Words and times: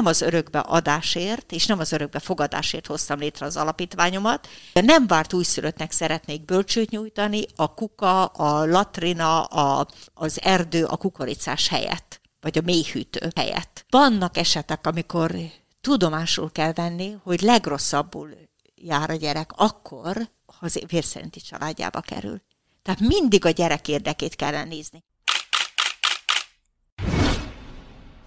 nem 0.00 0.08
az 0.08 0.20
örökbe 0.20 0.58
adásért, 0.58 1.52
és 1.52 1.66
nem 1.66 1.78
az 1.78 1.92
örökbe 1.92 2.18
fogadásért 2.18 2.86
hoztam 2.86 3.18
létre 3.18 3.46
az 3.46 3.56
alapítványomat. 3.56 4.48
Nem 4.72 5.06
várt 5.06 5.32
újszülöttnek 5.32 5.92
szeretnék 5.92 6.44
bölcsőt 6.44 6.90
nyújtani, 6.90 7.44
a 7.56 7.74
kuka, 7.74 8.24
a 8.24 8.64
latrina, 8.64 9.44
a, 9.44 9.86
az 10.14 10.40
erdő, 10.42 10.84
a 10.84 10.96
kukoricás 10.96 11.68
helyett, 11.68 12.20
vagy 12.40 12.58
a 12.58 12.62
mélyhűtő 12.64 13.32
helyett. 13.34 13.84
Vannak 13.90 14.36
esetek, 14.36 14.86
amikor 14.86 15.34
tudomásul 15.80 16.52
kell 16.52 16.72
venni, 16.72 17.16
hogy 17.22 17.40
legrosszabbul 17.40 18.30
jár 18.74 19.10
a 19.10 19.14
gyerek 19.14 19.50
akkor, 19.56 20.16
ha 20.46 20.58
az 20.60 20.80
vérszerinti 20.86 21.40
családjába 21.40 22.00
kerül. 22.00 22.42
Tehát 22.82 23.00
mindig 23.00 23.44
a 23.44 23.50
gyerek 23.50 23.88
érdekét 23.88 24.36
kell 24.36 24.64
nézni. 24.64 25.04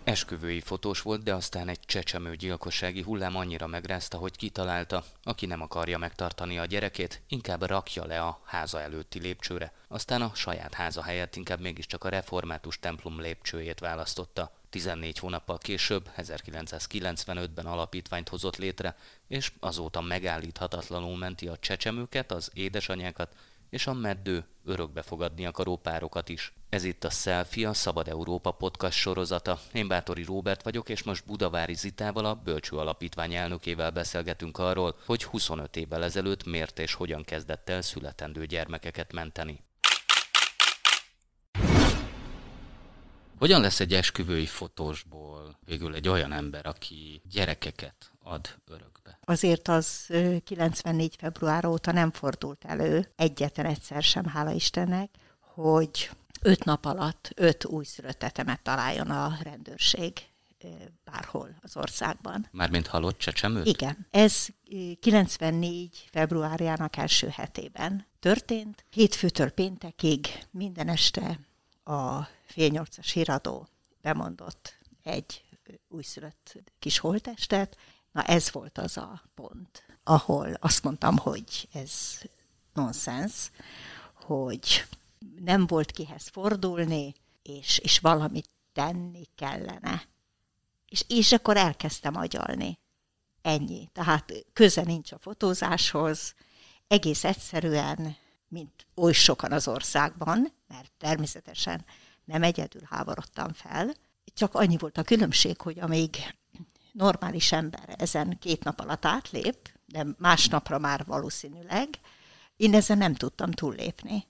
Esküvői 0.04 0.60
fotós 0.60 1.02
volt, 1.02 1.24
de 1.24 1.34
aztán 1.34 1.68
egy 1.68 1.80
csecsemő 1.80 2.36
gyilkossági 2.36 3.02
hullám 3.02 3.36
annyira 3.36 3.68
megrázta, 3.68 4.18
hogy 4.18 4.36
kitalálta, 4.36 5.04
aki 5.24 5.46
nem 5.46 5.62
akarja 5.62 5.98
megtartani 5.98 6.58
a 6.58 6.66
gyerekét, 6.66 7.22
inkább 7.28 7.62
rakja 7.62 8.06
le 8.06 8.22
a 8.22 8.42
háza 8.46 8.82
előtti 8.82 9.20
lépcsőre. 9.20 9.72
Aztán 9.88 10.22
a 10.22 10.32
saját 10.36 10.74
háza 10.74 11.04
helyett 11.04 11.36
inkább 11.36 11.60
mégiscsak 11.60 12.04
a 12.04 12.10
református 12.10 12.80
templom 12.80 13.22
lépcsőjét 13.22 13.80
választotta. 13.80 14.52
14 14.70 15.20
hónappal 15.20 15.58
később, 15.58 16.10
1995-ben 16.18 17.66
alapítványt 17.66 18.30
hozott 18.30 18.58
létre, 18.58 18.98
és 19.28 19.52
azóta 19.60 20.02
megállíthatatlanul 20.02 21.18
menti 21.18 21.48
a 21.48 21.58
csecsemőket, 21.58 22.32
az 22.32 22.52
édesanyákat 22.54 23.36
és 23.74 23.88
a 23.88 23.94
meddő 23.94 24.46
örökbe 24.66 25.02
fogadni 25.02 25.46
akaró 25.46 25.78
párokat 25.78 26.30
is. 26.30 26.54
Ez 26.70 26.84
itt 26.84 27.04
a 27.04 27.10
Selfie, 27.10 27.70
a 27.70 27.74
Szabad 27.74 28.08
Európa 28.08 28.52
podcast 28.52 28.98
sorozata. 28.98 29.60
Én 29.72 29.88
Bátori 29.88 30.24
Róbert 30.24 30.64
vagyok, 30.64 30.90
és 30.90 31.04
most 31.04 31.26
Budavári 31.26 31.74
Zitával, 31.74 32.26
a 32.26 32.36
Bölcső 32.36 32.78
Alapítvány 32.78 33.34
elnökével 33.34 33.92
beszélgetünk 33.92 34.58
arról, 34.58 34.96
hogy 35.06 35.24
25 35.24 35.76
évvel 35.76 36.04
ezelőtt 36.04 36.46
miért 36.46 36.80
és 36.80 36.94
hogyan 36.94 37.24
kezdett 37.24 37.70
el 37.70 37.82
születendő 37.82 38.46
gyermekeket 38.46 39.14
menteni. 39.14 39.64
Hogyan 43.38 43.62
lesz 43.62 43.80
egy 43.80 43.94
esküvői 43.94 44.46
fotósból 44.46 45.60
végül 45.66 45.96
egy 45.96 46.08
olyan 46.08 46.32
ember, 46.32 46.66
aki 46.66 47.22
gyerekeket 47.32 48.13
ad 48.24 48.56
örökbe? 48.68 49.20
Azért 49.24 49.68
az 49.68 50.14
94. 50.44 51.16
február 51.16 51.66
óta 51.66 51.92
nem 51.92 52.12
fordult 52.12 52.66
elő 52.66 53.12
egyetlen 53.16 53.66
egyszer 53.66 54.04
sem, 54.04 54.26
hála 54.26 54.52
Istennek, 54.52 55.10
hogy 55.40 56.10
öt 56.42 56.64
nap 56.64 56.86
alatt 56.86 57.32
öt 57.36 57.66
újszülöttetemet 57.66 58.62
találjon 58.62 59.10
a 59.10 59.38
rendőrség 59.42 60.28
bárhol 61.04 61.56
az 61.62 61.78
országban. 61.78 62.48
Mármint 62.52 62.88
halott 62.88 63.18
csecsemőt? 63.18 63.66
Igen. 63.66 64.08
Ez 64.12 64.48
94. 65.00 66.08
februárjának 66.12 66.96
első 66.98 67.28
hetében 67.28 68.06
történt. 68.20 68.86
Hétfőtől 68.90 69.50
péntekig 69.50 70.28
minden 70.52 70.88
este 70.90 71.40
a 71.84 72.22
fél 72.46 72.68
nyolcas 72.68 73.12
híradó 73.12 73.68
bemondott 74.02 74.78
egy 75.04 75.44
újszülött 75.88 76.56
kis 76.80 76.98
holtestet. 76.98 77.78
Na 78.14 78.24
ez 78.24 78.52
volt 78.52 78.78
az 78.78 78.98
a 78.98 79.22
pont, 79.36 79.84
ahol 80.04 80.54
azt 80.54 80.84
mondtam, 80.84 81.18
hogy 81.18 81.68
ez 81.74 82.20
nonsens, 82.74 83.52
hogy 84.14 84.86
nem 85.40 85.68
volt 85.68 85.92
kihez 85.92 86.28
fordulni, 86.28 87.16
és, 87.42 87.78
és 87.78 88.00
valamit 88.00 88.50
tenni 88.74 89.24
kellene. 89.36 90.04
És, 90.88 91.04
és 91.08 91.32
akkor 91.32 91.58
elkezdtem 91.58 92.16
agyalni. 92.16 92.80
Ennyi. 93.42 93.90
Tehát 93.94 94.34
köze 94.54 94.82
nincs 94.82 95.12
a 95.12 95.18
fotózáshoz, 95.18 96.36
egész 96.88 97.24
egyszerűen, 97.24 98.16
mint 98.48 98.88
oly 98.96 99.14
sokan 99.14 99.52
az 99.52 99.68
országban, 99.68 100.54
mert 100.68 100.92
természetesen 100.98 101.86
nem 102.26 102.44
egyedül 102.44 102.82
háborodtam 102.90 103.54
fel, 103.54 103.94
csak 104.34 104.56
annyi 104.56 104.78
volt 104.78 104.98
a 104.98 105.04
különbség, 105.04 105.62
hogy 105.62 105.80
amíg 105.80 106.36
normális 106.94 107.52
ember 107.52 107.96
ezen 107.98 108.38
két 108.40 108.64
nap 108.64 108.80
alatt 108.80 109.06
átlép, 109.06 109.70
de 109.86 110.06
másnapra 110.18 110.80
már 110.80 111.06
valószínűleg, 111.06 111.88
én 112.56 112.74
ezen 112.74 112.98
nem 112.98 113.14
tudtam 113.14 113.52
túllépni 113.52 114.28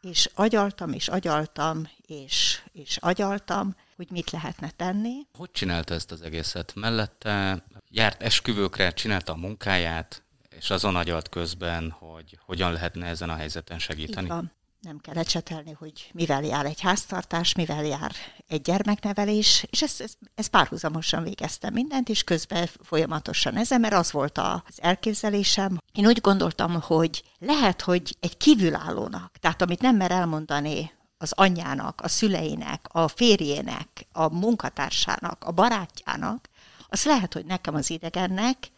és 0.00 0.30
agyaltam, 0.34 0.92
és 0.92 1.08
agyaltam, 1.08 1.88
és, 2.06 2.62
és 2.72 2.96
agyaltam, 2.96 3.76
hogy 3.96 4.06
mit 4.10 4.30
lehetne 4.30 4.70
tenni. 4.70 5.26
Hogy 5.32 5.50
csinálta 5.50 5.94
ezt 5.94 6.12
az 6.12 6.22
egészet? 6.22 6.74
Mellette 6.74 7.64
járt 7.88 8.22
esküvőkre, 8.22 8.90
csinálta 8.90 9.32
a 9.32 9.36
munkáját, 9.36 10.24
és 10.56 10.70
azon 10.70 10.96
agyalt 10.96 11.28
közben, 11.28 11.90
hogy 11.90 12.38
hogyan 12.44 12.72
lehetne 12.72 13.06
ezen 13.06 13.30
a 13.30 13.36
helyzeten 13.36 13.78
segíteni? 13.78 14.26
Így 14.26 14.32
van 14.32 14.52
nem 14.86 14.98
kell 14.98 15.16
ecsetelni, 15.16 15.72
hogy 15.72 16.10
mivel 16.12 16.44
jár 16.44 16.64
egy 16.64 16.80
háztartás, 16.80 17.54
mivel 17.54 17.84
jár 17.84 18.12
egy 18.48 18.62
gyermeknevelés, 18.62 19.66
és 19.70 19.82
ezt, 19.82 20.00
ezt, 20.00 20.18
ezt 20.34 20.50
párhuzamosan 20.50 21.22
végeztem 21.22 21.72
mindent, 21.72 22.08
és 22.08 22.24
közben 22.24 22.68
folyamatosan 22.82 23.56
ezen, 23.56 23.80
mert 23.80 23.94
az 23.94 24.12
volt 24.12 24.38
az 24.38 24.76
elképzelésem. 24.76 25.78
Én 25.92 26.06
úgy 26.06 26.20
gondoltam, 26.20 26.80
hogy 26.80 27.22
lehet, 27.38 27.80
hogy 27.80 28.16
egy 28.20 28.36
kívülállónak, 28.36 29.36
tehát 29.40 29.62
amit 29.62 29.80
nem 29.80 29.96
mer 29.96 30.10
elmondani 30.10 30.92
az 31.18 31.32
anyjának, 31.32 32.00
a 32.00 32.08
szüleinek, 32.08 32.86
a 32.88 33.08
férjének, 33.08 34.06
a 34.12 34.34
munkatársának, 34.34 35.44
a 35.44 35.52
barátjának, 35.52 36.48
az 36.88 37.04
lehet, 37.04 37.32
hogy 37.32 37.44
nekem 37.44 37.74
az 37.74 37.90
idegennek, 37.90 38.70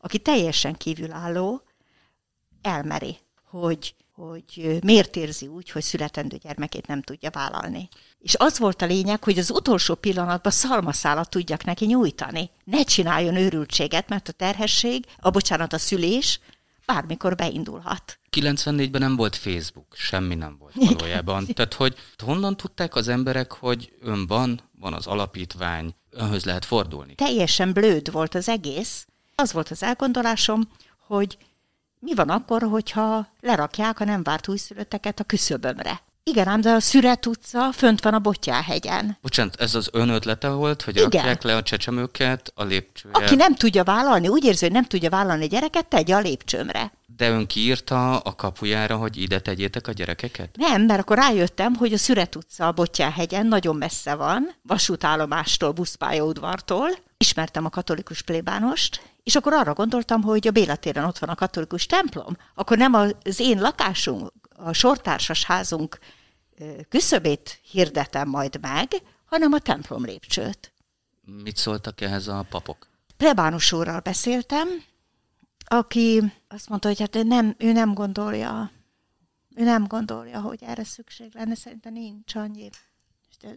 aki 0.00 0.18
teljesen 0.18 0.74
kívülálló, 0.74 1.62
elmeri, 2.62 3.18
hogy 3.50 3.94
hogy 4.14 4.78
miért 4.84 5.16
érzi 5.16 5.46
úgy, 5.46 5.70
hogy 5.70 5.82
születendő 5.82 6.36
gyermekét 6.36 6.86
nem 6.86 7.02
tudja 7.02 7.30
vállalni. 7.30 7.88
És 8.18 8.34
az 8.38 8.58
volt 8.58 8.82
a 8.82 8.86
lényeg, 8.86 9.24
hogy 9.24 9.38
az 9.38 9.50
utolsó 9.50 9.94
pillanatban 9.94 10.52
szalmaszálat 10.52 11.30
tudjak 11.30 11.64
neki 11.64 11.86
nyújtani. 11.86 12.50
Ne 12.64 12.82
csináljon 12.82 13.36
őrültséget, 13.36 14.08
mert 14.08 14.28
a 14.28 14.32
terhesség, 14.32 15.04
a 15.18 15.30
bocsánat, 15.30 15.72
a 15.72 15.78
szülés 15.78 16.40
bármikor 16.86 17.34
beindulhat. 17.34 18.18
94-ben 18.30 19.00
nem 19.00 19.16
volt 19.16 19.36
Facebook, 19.36 19.94
semmi 19.96 20.34
nem 20.34 20.56
volt 20.58 20.74
valójában. 20.74 21.42
Igen. 21.42 21.54
Tehát, 21.54 21.74
hogy 21.74 21.96
honnan 22.24 22.56
tudták 22.56 22.94
az 22.94 23.08
emberek, 23.08 23.52
hogy 23.52 23.92
ön 24.00 24.26
van, 24.26 24.60
van 24.80 24.92
az 24.92 25.06
alapítvány, 25.06 25.94
önhöz 26.10 26.44
lehet 26.44 26.64
fordulni? 26.64 27.14
Teljesen 27.14 27.72
blőd 27.72 28.10
volt 28.10 28.34
az 28.34 28.48
egész. 28.48 29.06
Az 29.34 29.52
volt 29.52 29.68
az 29.68 29.82
elgondolásom, 29.82 30.68
hogy 31.06 31.38
mi 32.04 32.14
van 32.14 32.28
akkor, 32.28 32.62
hogyha 32.62 33.26
lerakják 33.40 34.00
a 34.00 34.04
nem 34.04 34.22
várt 34.22 34.48
újszülötteket 34.48 35.20
a 35.20 35.24
küszöbömre? 35.24 36.00
Igen, 36.26 36.48
ám 36.48 36.60
de 36.60 36.70
a 36.70 36.80
Szüret 36.80 37.26
utca 37.26 37.72
fönt 37.72 38.02
van 38.02 38.14
a 38.14 38.18
Botyáhegyen. 38.18 39.16
Bocsánat, 39.22 39.60
ez 39.60 39.74
az 39.74 39.88
ön 39.92 40.08
ötlete 40.08 40.48
volt, 40.48 40.82
hogy 40.82 40.96
Igen. 40.96 41.10
rakják 41.10 41.42
le 41.42 41.56
a 41.56 41.62
csecsemőket 41.62 42.52
a 42.54 42.64
lépcsőre? 42.64 43.24
Aki 43.24 43.34
nem 43.34 43.54
tudja 43.54 43.84
vállalni, 43.84 44.28
úgy 44.28 44.44
érzi, 44.44 44.64
hogy 44.64 44.74
nem 44.74 44.84
tudja 44.84 45.10
vállalni 45.10 45.44
a 45.44 45.46
gyereket, 45.46 45.86
tegye 45.86 46.14
a 46.14 46.18
lépcsőmre. 46.18 46.92
De 47.16 47.30
ön 47.30 47.46
kiírta 47.46 48.18
a 48.18 48.34
kapujára, 48.34 48.96
hogy 48.96 49.16
ide 49.16 49.40
tegyétek 49.40 49.88
a 49.88 49.92
gyerekeket? 49.92 50.56
Nem, 50.56 50.82
mert 50.82 51.00
akkor 51.00 51.16
rájöttem, 51.16 51.74
hogy 51.74 51.92
a 51.92 51.98
Szüret 51.98 52.36
utca 52.36 52.66
a 52.66 52.72
Botyáhegyen 52.72 53.46
nagyon 53.46 53.76
messze 53.76 54.14
van, 54.14 54.54
vasútállomástól, 54.62 55.72
buszpályaudvartól. 55.72 56.88
Ismertem 57.16 57.64
a 57.64 57.70
katolikus 57.70 58.22
plébánost, 58.22 59.00
és 59.24 59.34
akkor 59.34 59.52
arra 59.52 59.72
gondoltam, 59.72 60.22
hogy 60.22 60.46
a 60.46 60.50
Béla 60.50 60.76
téren 60.76 61.04
ott 61.04 61.18
van 61.18 61.28
a 61.28 61.34
katolikus 61.34 61.86
templom, 61.86 62.36
akkor 62.54 62.76
nem 62.76 62.94
az 62.94 63.40
én 63.40 63.60
lakásunk, 63.60 64.32
a 64.56 64.72
sortársas 64.72 65.44
házunk 65.44 65.98
küszöbét 66.88 67.60
hirdetem 67.62 68.28
majd 68.28 68.58
meg, 68.60 68.92
hanem 69.24 69.52
a 69.52 69.58
templom 69.58 70.04
lépcsőt. 70.04 70.72
Mit 71.24 71.56
szóltak 71.56 72.00
ehhez 72.00 72.28
a 72.28 72.46
papok? 72.48 72.88
Plebánus 73.16 73.72
úrral 73.72 74.00
beszéltem, 74.00 74.68
aki 75.66 76.32
azt 76.48 76.68
mondta, 76.68 76.88
hogy 76.88 77.00
hát 77.00 77.16
ő 77.16 77.22
nem, 77.22 77.54
ő 77.58 77.72
nem 77.72 77.94
gondolja, 77.94 78.70
ő 79.56 79.64
nem 79.64 79.86
gondolja, 79.86 80.40
hogy 80.40 80.62
erre 80.62 80.84
szükség 80.84 81.34
lenne, 81.34 81.54
szerintem 81.54 81.92
nincs 81.92 82.34
annyi. 82.34 82.70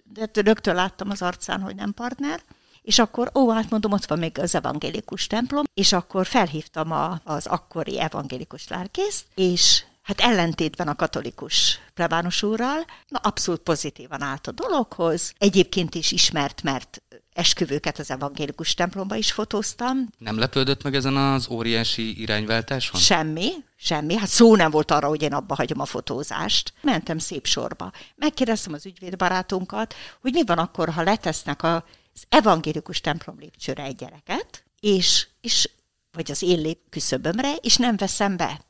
De, 0.04 0.26
de 0.26 0.42
rögtön 0.42 0.76
láttam 0.76 1.10
az 1.10 1.22
arcán, 1.22 1.62
hogy 1.62 1.76
nem 1.76 1.94
partner. 1.94 2.42
És 2.88 3.00
akkor, 3.00 3.32
ó, 3.34 3.50
hát 3.50 3.70
mondom, 3.70 3.92
ott 3.92 4.06
van 4.06 4.20
még 4.20 4.40
az 4.40 4.56
evangélikus 4.56 5.28
templom, 5.28 5.64
és 5.74 5.94
akkor 5.94 6.26
felhívtam 6.26 6.92
a, 6.92 7.20
az 7.24 7.46
akkori 7.46 8.00
evangélikus 8.00 8.68
lárkészt, 8.68 9.26
és 9.36 9.84
hát 10.02 10.20
ellentétben 10.22 10.88
a 10.88 10.96
katolikus 10.96 11.80
plebánus 11.94 12.44
úrral, 12.44 12.86
na 13.08 13.20
abszolút 13.20 13.60
pozitívan 13.60 14.22
állt 14.22 14.48
a 14.48 14.52
dologhoz. 14.52 15.34
Egyébként 15.38 15.96
is 15.96 16.12
ismert, 16.12 16.64
mert 16.64 17.02
esküvőket 17.34 18.00
az 18.00 18.12
evangélikus 18.12 18.74
templomba 18.74 19.16
is 19.16 19.32
fotóztam. 19.32 20.10
Nem 20.18 20.38
lepődött 20.38 20.84
meg 20.84 20.96
ezen 20.96 21.18
az 21.18 21.50
óriási 21.50 22.22
irányváltáson? 22.22 23.02
Semmi, 23.02 23.50
semmi. 23.76 24.16
Hát 24.16 24.30
szó 24.30 24.56
nem 24.56 24.72
volt 24.72 24.92
arra, 24.92 25.08
hogy 25.08 25.22
én 25.22 25.34
abba 25.34 25.56
hagyom 25.56 25.80
a 25.80 25.86
fotózást. 25.86 26.74
Mentem 26.82 27.18
szép 27.18 27.46
sorba. 27.46 27.92
Megkérdeztem 28.16 28.74
az 28.74 28.86
ügyvédbarátunkat, 28.86 29.94
hogy 30.22 30.34
mi 30.34 30.44
van 30.46 30.58
akkor, 30.58 30.90
ha 30.90 31.04
letesznek 31.04 31.64
a 31.64 31.86
az 32.18 32.26
evangélikus 32.30 33.02
templom 33.02 33.40
lépcsőre 33.40 33.84
egy 33.84 33.96
gyereket, 33.96 34.64
és, 34.80 35.28
és 35.42 35.70
vagy 36.12 36.32
az 36.32 36.42
én 36.42 36.62
lép 36.62 36.90
küszöbömre, 36.90 37.56
és 37.56 37.78
nem 37.78 37.98
veszem 37.98 38.38
be. 38.38 38.62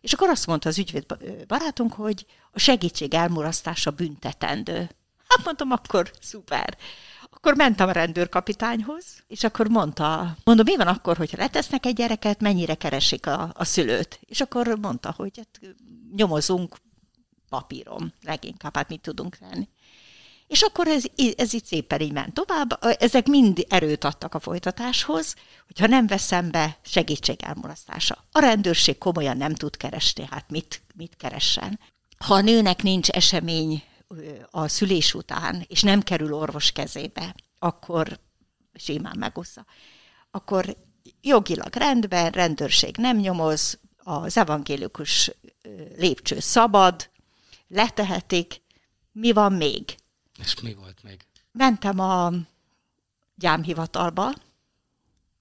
És 0.00 0.12
akkor 0.12 0.28
azt 0.28 0.46
mondta 0.46 0.68
az 0.68 0.78
ügyvéd 0.78 1.06
barátunk, 1.46 1.92
hogy 1.92 2.26
a 2.52 2.58
segítség 2.58 3.14
elmurasztása 3.14 3.90
büntetendő. 3.90 4.90
Hát 5.28 5.44
mondtam, 5.44 5.70
akkor 5.70 6.10
szuper. 6.20 6.76
Akkor 7.30 7.54
mentem 7.54 7.88
a 7.88 7.92
rendőrkapitányhoz, 7.92 9.04
és 9.26 9.44
akkor 9.44 9.68
mondta, 9.68 10.36
mondom, 10.44 10.64
mi 10.68 10.76
van 10.76 10.86
akkor, 10.86 11.16
hogyha 11.16 11.36
letesznek 11.36 11.86
egy 11.86 11.94
gyereket, 11.94 12.40
mennyire 12.40 12.74
keresik 12.74 13.26
a, 13.26 13.52
a 13.54 13.64
szülőt? 13.64 14.20
És 14.20 14.40
akkor 14.40 14.78
mondta, 14.80 15.12
hogy 15.16 15.36
hát 15.36 15.76
nyomozunk 16.16 16.76
papírom 17.48 18.12
leginkább, 18.22 18.76
hát 18.76 18.88
mit 18.88 19.00
tudunk 19.00 19.36
tenni. 19.36 19.68
És 20.46 20.62
akkor 20.62 20.86
ez, 20.86 21.04
ez 21.36 21.52
itt 21.52 21.64
szépen 21.64 22.00
így 22.00 22.12
ment 22.12 22.34
tovább. 22.34 22.78
Ezek 22.98 23.26
mind 23.26 23.66
erőt 23.68 24.04
adtak 24.04 24.34
a 24.34 24.40
folytatáshoz, 24.40 25.34
hogyha 25.66 25.86
nem 25.86 26.06
veszem 26.06 26.50
be 26.50 26.78
segítség 26.82 27.42
elmulasztása. 27.42 28.24
A 28.32 28.38
rendőrség 28.40 28.98
komolyan 28.98 29.36
nem 29.36 29.54
tud 29.54 29.76
keresni, 29.76 30.26
hát 30.30 30.50
mit, 30.50 30.82
mit 30.94 31.16
keressen. 31.16 31.80
Ha 32.18 32.34
a 32.34 32.40
nőnek 32.40 32.82
nincs 32.82 33.08
esemény 33.08 33.82
a 34.50 34.68
szülés 34.68 35.14
után, 35.14 35.64
és 35.68 35.82
nem 35.82 36.02
kerül 36.02 36.34
orvos 36.34 36.72
kezébe, 36.72 37.34
akkor 37.58 38.18
simán 38.74 39.16
megúszza. 39.18 39.64
Akkor 40.30 40.76
jogilag 41.20 41.74
rendben, 41.74 42.30
rendőrség 42.30 42.96
nem 42.96 43.16
nyomoz, 43.16 43.78
az 43.96 44.36
evangélikus 44.36 45.30
lépcső 45.96 46.40
szabad, 46.40 47.10
letehetik, 47.68 48.62
mi 49.12 49.32
van 49.32 49.52
még? 49.52 49.94
És 50.38 50.60
mi 50.60 50.74
volt 50.74 51.02
még? 51.02 51.26
Mentem 51.52 51.98
a 51.98 52.32
gyámhivatalba, 53.34 54.32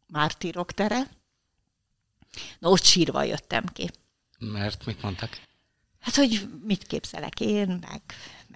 Mártírok 0.07 0.71
tere, 0.71 1.07
Na, 2.59 2.69
ott 2.69 2.83
sírva 2.83 3.23
jöttem 3.23 3.65
ki. 3.65 3.89
Mert 4.39 4.85
mit 4.85 5.01
mondtak? 5.01 5.41
Hát, 5.99 6.15
hogy 6.15 6.47
mit 6.63 6.83
képzelek 6.83 7.39
én, 7.39 7.67
meg, 7.67 8.01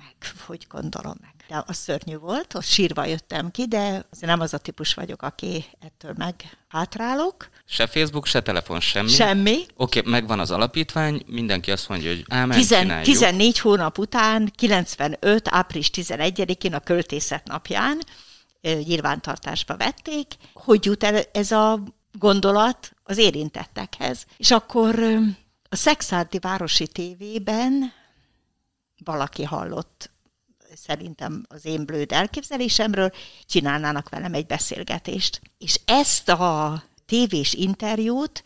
meg 0.04 0.16
hogy 0.48 0.66
gondolom 0.70 1.16
meg. 1.22 1.34
De 1.48 1.64
az 1.68 1.78
szörnyű 1.78 2.18
volt, 2.18 2.54
ott 2.54 2.64
sírva 2.64 3.06
jöttem 3.06 3.52
ki, 3.52 3.68
de 3.68 4.06
azért 4.12 4.32
nem 4.32 4.40
az 4.40 4.54
a 4.54 4.58
típus 4.58 4.94
vagyok, 4.94 5.22
aki 5.22 5.66
ettől 5.80 6.14
meg 6.18 6.58
hátrálok. 6.68 7.50
Se 7.66 7.88
Facebook, 7.88 8.26
se 8.26 8.42
telefon, 8.42 8.80
semmi? 8.80 9.10
Semmi. 9.10 9.66
Oké, 9.76 10.00
okay, 10.00 10.12
megvan 10.12 10.40
az 10.40 10.52
alapítvány, 10.52 11.24
mindenki 11.26 11.72
azt 11.72 11.90
mondja, 11.90 12.10
hogy 12.10 12.26
ámen, 12.28 12.58
Tizen, 12.58 13.04
14 13.04 13.60
hónap 13.60 13.98
után, 13.98 14.52
95. 14.56 15.48
április 15.48 15.90
11-én 15.94 16.74
a 16.74 16.80
költészet 16.80 17.48
napján 17.48 18.00
nyilvántartásba 18.62 19.78
vették, 19.78 20.34
hogy 20.54 20.86
jut 20.86 21.04
el 21.04 21.22
ez 21.32 21.52
a 21.52 21.84
gondolat 22.12 22.92
az 23.04 23.18
érintettekhez. 23.18 24.26
És 24.38 24.52
akkor 24.52 25.00
a 25.70 25.76
Szexárdi 25.76 26.40
Városi 26.40 26.88
Tévében 26.88 27.94
valaki 29.04 29.44
hallott 29.44 30.12
szerintem 30.76 31.46
az 31.48 31.66
én 31.66 31.86
blőd 31.86 32.12
elképzelésemről, 32.12 33.12
csinálnának 33.46 34.10
velem 34.10 34.34
egy 34.34 34.46
beszélgetést. 34.46 35.42
És 35.58 35.80
ezt 35.86 36.30
a 36.30 36.84
tévés 37.06 37.54
interjút 37.54 38.44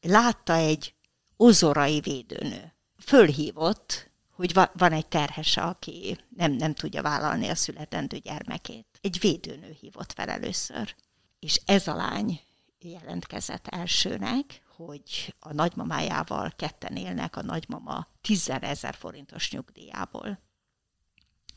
látta 0.00 0.54
egy 0.54 0.94
ozorai 1.36 2.00
védőnő. 2.00 2.74
Fölhívott, 3.04 4.10
hogy 4.30 4.52
va- 4.52 4.72
van 4.74 4.92
egy 4.92 5.06
terhese, 5.06 5.62
aki 5.62 6.18
nem, 6.36 6.52
nem 6.52 6.74
tudja 6.74 7.02
vállalni 7.02 7.48
a 7.48 7.54
születendő 7.54 8.16
gyermekét. 8.16 8.86
Egy 9.00 9.18
védőnő 9.20 9.76
hívott 9.80 10.12
fel 10.12 10.28
először. 10.28 10.94
És 11.38 11.60
ez 11.64 11.86
a 11.86 11.94
lány 11.94 12.40
jelentkezett 12.78 13.66
elsőnek, 13.66 14.62
hogy 14.86 15.34
a 15.38 15.52
nagymamájával 15.52 16.52
ketten 16.56 16.96
élnek, 16.96 17.36
a 17.36 17.42
nagymama 17.42 18.06
10 18.20 18.48
ezer 18.48 18.94
forintos 18.94 19.50
nyugdíjából. 19.50 20.38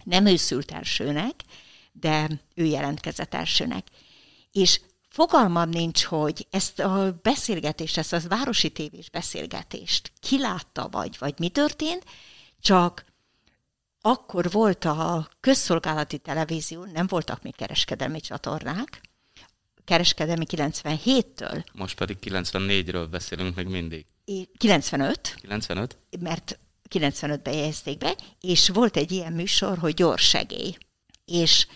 Nem 0.04 0.26
ő 0.26 0.36
szült 0.36 0.72
elsőnek, 0.72 1.44
de 1.92 2.30
ő 2.56 2.66
jelentkezett 2.66 3.34
elsőnek. 3.34 3.88
És 4.52 4.82
fogalmam 5.10 5.70
nincs, 5.70 6.04
hogy 6.04 6.48
ezt 6.50 6.80
a 6.80 7.20
beszélgetést, 7.22 7.98
ezt 7.98 8.14
a 8.14 8.20
városi 8.28 8.72
tévés 8.72 9.10
beszélgetést 9.10 10.12
kilátta, 10.20 10.90
vagy, 10.90 11.16
vagy 11.20 11.34
mi 11.40 11.50
történt, 11.50 12.06
csak 12.60 13.06
akkor 14.02 14.52
volt 14.52 14.86
a 14.86 15.30
közszolgálati 15.40 16.18
televízió, 16.18 16.86
nem 16.86 17.08
voltak 17.08 17.42
még 17.42 17.56
kereskedelmi 17.56 18.20
csatornák, 18.20 19.11
kereskedelmi 19.86 20.46
97-től. 20.48 21.64
Most 21.74 21.98
pedig 21.98 22.18
94-ről 22.22 23.08
beszélünk 23.12 23.56
még 23.56 23.68
mindig. 23.68 24.06
95. 24.58 25.36
95? 25.42 25.98
Mert 26.20 26.60
95-ben 26.90 27.54
jegyezték 27.54 27.98
be, 27.98 28.16
és 28.42 28.70
volt 28.70 28.98
egy 28.98 29.12
ilyen 29.12 29.34
műsor, 29.34 29.78
hogy 29.78 29.94
gyors 29.94 30.28
segély. 30.28 30.78
És, 31.26 31.68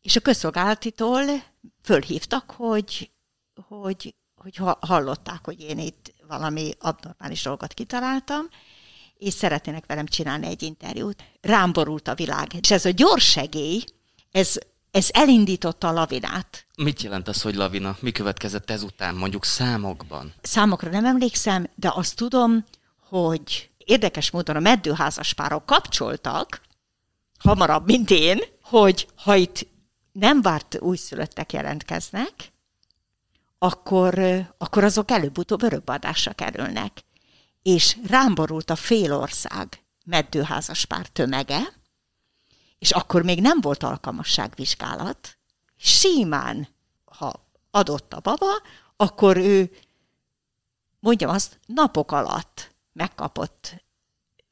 és 0.00 0.16
a 0.16 0.20
közszolgálatitól 0.20 1.22
fölhívtak, 1.82 2.50
hogy, 2.50 3.10
hogy, 3.66 4.14
hogy 4.34 4.56
hallották, 4.80 5.44
hogy 5.44 5.60
én 5.60 5.78
itt 5.78 6.14
valami 6.26 6.70
abnormális 6.78 7.42
dolgot 7.42 7.74
kitaláltam, 7.74 8.48
és 9.14 9.32
szeretnének 9.34 9.86
velem 9.86 10.06
csinálni 10.06 10.46
egy 10.46 10.62
interjút. 10.62 11.22
Rám 11.40 11.72
borult 11.72 12.08
a 12.08 12.14
világ. 12.14 12.54
És 12.60 12.70
ez 12.70 12.84
a 12.84 12.90
gyors 12.90 13.30
segély, 13.30 13.82
ez 14.30 14.58
ez 14.90 15.08
elindította 15.12 15.88
a 15.88 15.92
lavinát. 15.92 16.66
Mit 16.76 17.02
jelent 17.02 17.28
az, 17.28 17.42
hogy 17.42 17.54
lavina? 17.54 17.96
Mi 18.00 18.12
következett 18.12 18.70
ezután, 18.70 19.14
mondjuk 19.14 19.44
számokban? 19.44 20.32
Számokra 20.42 20.90
nem 20.90 21.04
emlékszem, 21.04 21.68
de 21.74 21.92
azt 21.94 22.16
tudom, 22.16 22.64
hogy 23.08 23.70
érdekes 23.76 24.30
módon 24.30 24.56
a 24.56 24.60
meddőházas 24.60 25.32
párok 25.32 25.66
kapcsoltak, 25.66 26.60
hamarabb, 27.38 27.86
mint 27.86 28.10
én, 28.10 28.40
hogy 28.62 29.08
ha 29.16 29.34
itt 29.34 29.66
nem 30.12 30.42
várt 30.42 30.76
újszülöttek 30.80 31.52
jelentkeznek, 31.52 32.52
akkor, 33.58 34.18
akkor 34.58 34.84
azok 34.84 35.10
előbb-utóbb 35.10 35.62
örökbeadásra 35.62 36.32
kerülnek. 36.32 37.04
És 37.62 37.96
rám 38.08 38.34
borult 38.34 38.70
a 38.70 38.76
fél 38.76 39.12
ország 39.12 39.82
meddőházas 40.04 40.84
pár 40.84 41.06
tömege, 41.06 41.60
és 42.78 42.90
akkor 42.90 43.22
még 43.22 43.40
nem 43.40 43.60
volt 43.60 43.82
alkalmasságvizsgálat, 43.82 45.38
simán, 45.76 46.68
ha 47.04 47.46
adott 47.70 48.12
a 48.12 48.20
baba, 48.20 48.62
akkor 48.96 49.36
ő, 49.36 49.70
mondjam 51.00 51.30
azt, 51.30 51.60
napok 51.66 52.12
alatt 52.12 52.74
megkapott, 52.92 53.74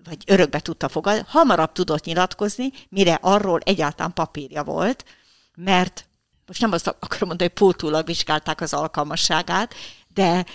vagy 0.04 0.22
örökbe 0.26 0.60
tudta 0.60 0.88
fogadni, 0.88 1.22
hamarabb 1.26 1.72
tudott 1.72 2.04
nyilatkozni, 2.04 2.72
mire 2.88 3.14
arról 3.14 3.60
egyáltalán 3.60 4.12
papírja 4.12 4.64
volt, 4.64 5.04
mert 5.56 6.08
most 6.46 6.60
nem 6.60 6.72
azt 6.72 6.86
akarom 6.86 7.28
mondani, 7.28 7.50
hogy 7.50 7.58
pótulag 7.58 8.06
vizsgálták 8.06 8.60
az 8.60 8.74
alkalmasságát, 8.74 9.74
de 10.08 10.46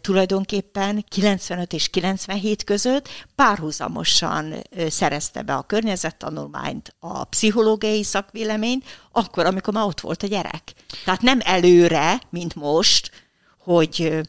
tulajdonképpen 0.00 1.04
95 1.08 1.72
és 1.72 1.88
97 1.88 2.64
között 2.64 3.08
párhuzamosan 3.34 4.54
szerezte 4.88 5.42
be 5.42 5.54
a 5.54 5.62
környezettanulmányt, 5.62 6.94
a 6.98 7.24
pszichológiai 7.24 8.02
szakvéleményt, 8.02 8.84
akkor, 9.12 9.46
amikor 9.46 9.74
már 9.74 9.84
ott 9.84 10.00
volt 10.00 10.22
a 10.22 10.26
gyerek. 10.26 10.72
Tehát 11.04 11.22
nem 11.22 11.38
előre, 11.42 12.20
mint 12.30 12.54
most, 12.54 13.10
hogy 13.58 14.22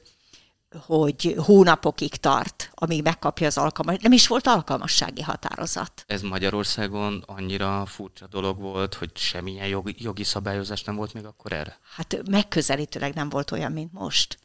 hogy 0.86 1.36
hónapokig 1.38 2.16
tart, 2.16 2.70
amíg 2.74 3.04
megkapja 3.04 3.48
az 3.48 3.58
alkalmas. 3.58 3.98
Nem 4.02 4.12
is 4.12 4.28
volt 4.28 4.48
alkalmassági 4.48 5.22
határozat. 5.22 6.04
Ez 6.08 6.22
Magyarországon 6.22 7.24
annyira 7.28 7.86
furcsa 7.86 8.28
dolog 8.28 8.60
volt, 8.60 8.94
hogy 8.94 9.10
semmilyen 9.14 9.68
jogi, 9.68 9.96
jogi 9.98 10.24
szabályozás 10.24 10.84
nem 10.84 10.96
volt 10.96 11.14
még 11.14 11.26
akkor 11.26 11.54
erre? 11.54 11.80
Hát 11.96 12.22
megközelítőleg 12.30 13.14
nem 13.14 13.30
volt 13.30 13.52
olyan, 13.52 13.72
mint 13.72 13.94
most. 13.94 14.38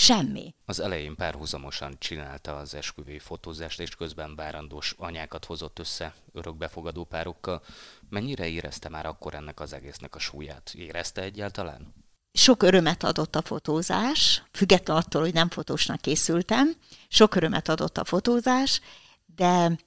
Semmi. 0.00 0.54
Az 0.64 0.80
elején 0.80 1.14
párhuzamosan 1.14 1.96
csinálta 1.98 2.56
az 2.56 2.74
esküvői 2.74 3.18
fotózást, 3.18 3.80
és 3.80 3.94
közben 3.94 4.34
várandós 4.34 4.94
anyákat 4.98 5.44
hozott 5.44 5.78
össze 5.78 6.14
örökbefogadó 6.32 7.04
párokkal. 7.04 7.62
Mennyire 8.08 8.46
érezte 8.48 8.88
már 8.88 9.06
akkor 9.06 9.34
ennek 9.34 9.60
az 9.60 9.72
egésznek 9.72 10.14
a 10.14 10.18
súlyát? 10.18 10.72
Érezte 10.74 11.22
egyáltalán? 11.22 11.94
Sok 12.32 12.62
örömet 12.62 13.04
adott 13.04 13.36
a 13.36 13.42
fotózás, 13.42 14.42
független 14.52 14.96
attól, 14.96 15.22
hogy 15.22 15.34
nem 15.34 15.48
fotósnak 15.48 16.00
készültem. 16.00 16.74
Sok 17.08 17.34
örömet 17.34 17.68
adott 17.68 17.98
a 17.98 18.04
fotózás, 18.04 18.80
de 19.36 19.78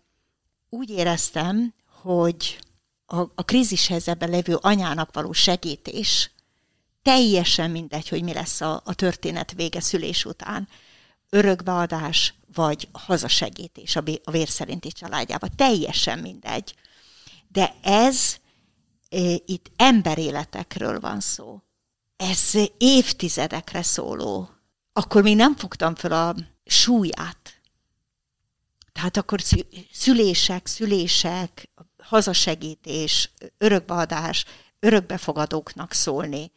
úgy 0.70 0.90
éreztem, 0.90 1.74
hogy 2.02 2.60
a, 3.06 3.20
a 3.20 3.44
krízis 3.46 3.88
helyzetben 3.88 4.30
levő 4.30 4.56
anyának 4.56 5.14
való 5.14 5.32
segítés 5.32 6.32
teljesen 7.02 7.72
mindegy, 7.72 8.10
hogy 8.10 8.24
mi 8.24 8.34
lesz 8.34 8.62
a, 8.62 8.82
a 8.86 8.94
történet 8.94 9.54
vége 9.54 9.80
szülés 9.80 10.26
után. 10.26 10.68
Örökbeadás, 11.30 12.34
vagy 12.54 12.88
hazasegítés 12.92 13.96
a, 13.96 14.04
a 14.24 14.32
vér 14.32 14.50
szerinti 14.50 14.92
családjába. 14.92 15.48
Teljesen 15.56 16.20
mindegy. 16.20 16.76
De 17.48 17.76
ez 17.82 18.40
itt 19.46 19.72
emberéletekről 19.76 21.00
van 21.00 21.20
szó. 21.20 21.62
Ez 22.18 22.54
évtizedekre 22.78 23.82
szóló. 23.82 24.50
Akkor 24.94 25.22
még 25.22 25.36
nem 25.36 25.56
fogtam 25.56 25.96
fel 25.96 26.12
a 26.12 26.36
súlyát. 26.66 27.62
Tehát 28.94 29.18
akkor 29.18 29.42
szülések, 29.92 30.68
szülések, 30.68 31.70
hazasegítés, 31.98 33.30
örökbeadás, 33.58 34.46
örökbefogadóknak 34.80 35.94
szólni, 35.94 36.52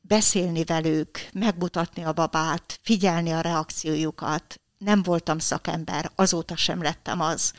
beszélni 0.00 0.64
velük, 0.64 1.28
megmutatni 1.32 2.04
a 2.04 2.12
babát, 2.12 2.80
figyelni 2.82 3.30
a 3.30 3.40
reakciójukat. 3.40 4.60
Nem 4.78 5.02
voltam 5.02 5.38
szakember, 5.38 6.10
azóta 6.14 6.56
sem 6.56 6.82
lettem 6.82 7.20
az. 7.20 7.52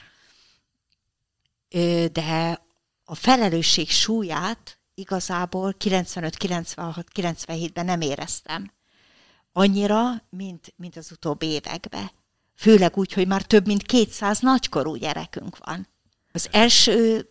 De 2.11 2.61
a 3.03 3.15
felelősség 3.15 3.89
súlyát 3.89 4.79
igazából 4.93 5.73
95, 5.73 6.37
96, 6.37 7.07
97-ben 7.13 7.85
nem 7.85 8.01
éreztem. 8.01 8.71
Annyira, 9.51 10.23
mint, 10.29 10.73
mint 10.75 10.97
az 10.97 11.11
utóbbi 11.11 11.45
években. 11.45 12.11
Főleg 12.55 12.97
úgy, 12.97 13.13
hogy 13.13 13.27
már 13.27 13.41
több 13.41 13.65
mint 13.65 13.83
200 13.83 14.39
nagykorú 14.39 14.95
gyerekünk 14.95 15.57
van. 15.57 15.87
Az 16.35 16.47
első 16.51 17.27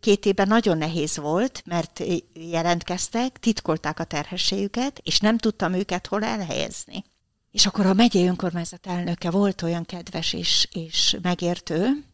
két 0.00 0.26
évben 0.26 0.48
nagyon 0.48 0.78
nehéz 0.78 1.16
volt, 1.16 1.62
mert 1.66 2.02
jelentkeztek, 2.34 3.38
titkolták 3.38 4.00
a 4.00 4.04
terhességüket, 4.04 5.00
és 5.02 5.20
nem 5.20 5.38
tudtam 5.38 5.72
őket 5.72 6.06
hol 6.06 6.24
elhelyezni. 6.24 7.04
És 7.50 7.66
akkor 7.66 7.86
a 7.86 7.92
megyei 7.92 8.26
önkormányzat 8.26 8.86
elnöke 8.86 9.30
volt 9.30 9.62
olyan 9.62 9.84
kedves 9.84 10.32
és, 10.32 10.68
és 10.72 11.16
megértő, 11.22 12.04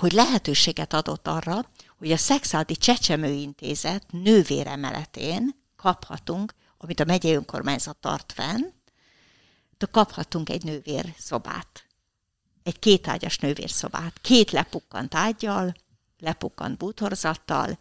hogy 0.00 0.12
lehetőséget 0.12 0.92
adott 0.92 1.28
arra, 1.28 1.70
hogy 1.98 2.12
a 2.12 2.16
Szexádi 2.16 2.76
Csecsemőintézet 2.76 4.04
nővéremeletén 4.10 5.54
kaphatunk, 5.76 6.54
amit 6.78 7.00
a 7.00 7.04
megyei 7.04 7.34
önkormányzat 7.34 7.96
tart 7.96 8.32
fenn, 8.32 8.62
kaphatunk 9.90 10.48
egy 10.48 10.64
nővér 10.64 11.14
szobát 11.18 11.89
egy 12.70 12.78
kétágyas 12.78 13.38
nővérszobát, 13.38 14.18
két 14.20 14.50
lepukkant 14.50 15.14
ágyjal, 15.14 15.74
lepukkant 16.18 16.78
bútorzattal, 16.78 17.78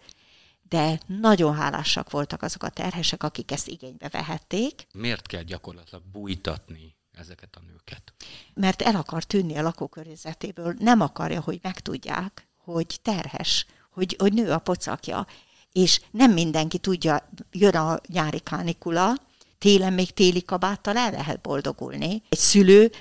de 0.69 0.99
nagyon 1.05 1.55
hálásak 1.55 2.11
voltak 2.11 2.41
azok 2.41 2.63
a 2.63 2.69
terhesek, 2.69 3.23
akik 3.23 3.51
ezt 3.51 3.67
igénybe 3.67 4.09
vehették. 4.09 4.87
Miért 4.93 5.27
kell 5.27 5.41
gyakorlatilag 5.41 6.03
bújtatni 6.11 6.95
ezeket 7.11 7.55
a 7.55 7.61
nőket? 7.67 8.13
Mert 8.53 8.81
el 8.81 8.95
akar 8.95 9.23
tűnni 9.23 9.57
a 9.57 9.61
lakókörnyezetéből, 9.61 10.75
nem 10.79 11.01
akarja, 11.01 11.41
hogy 11.41 11.59
megtudják, 11.61 12.47
hogy 12.57 12.99
terhes, 13.01 13.65
hogy, 13.89 14.15
hogy 14.19 14.33
nő 14.33 14.51
a 14.51 14.59
pocakja, 14.59 15.27
és 15.71 16.01
nem 16.11 16.31
mindenki 16.31 16.77
tudja, 16.77 17.29
jön 17.51 17.75
a 17.75 17.99
nyári 18.07 18.39
kánikula, 18.39 19.15
télen 19.57 19.93
még 19.93 20.11
téli 20.13 20.43
kabáttal 20.43 20.97
el 20.97 21.11
lehet 21.11 21.41
boldogulni. 21.41 22.21
Egy 22.29 22.37
szülő 22.37 22.91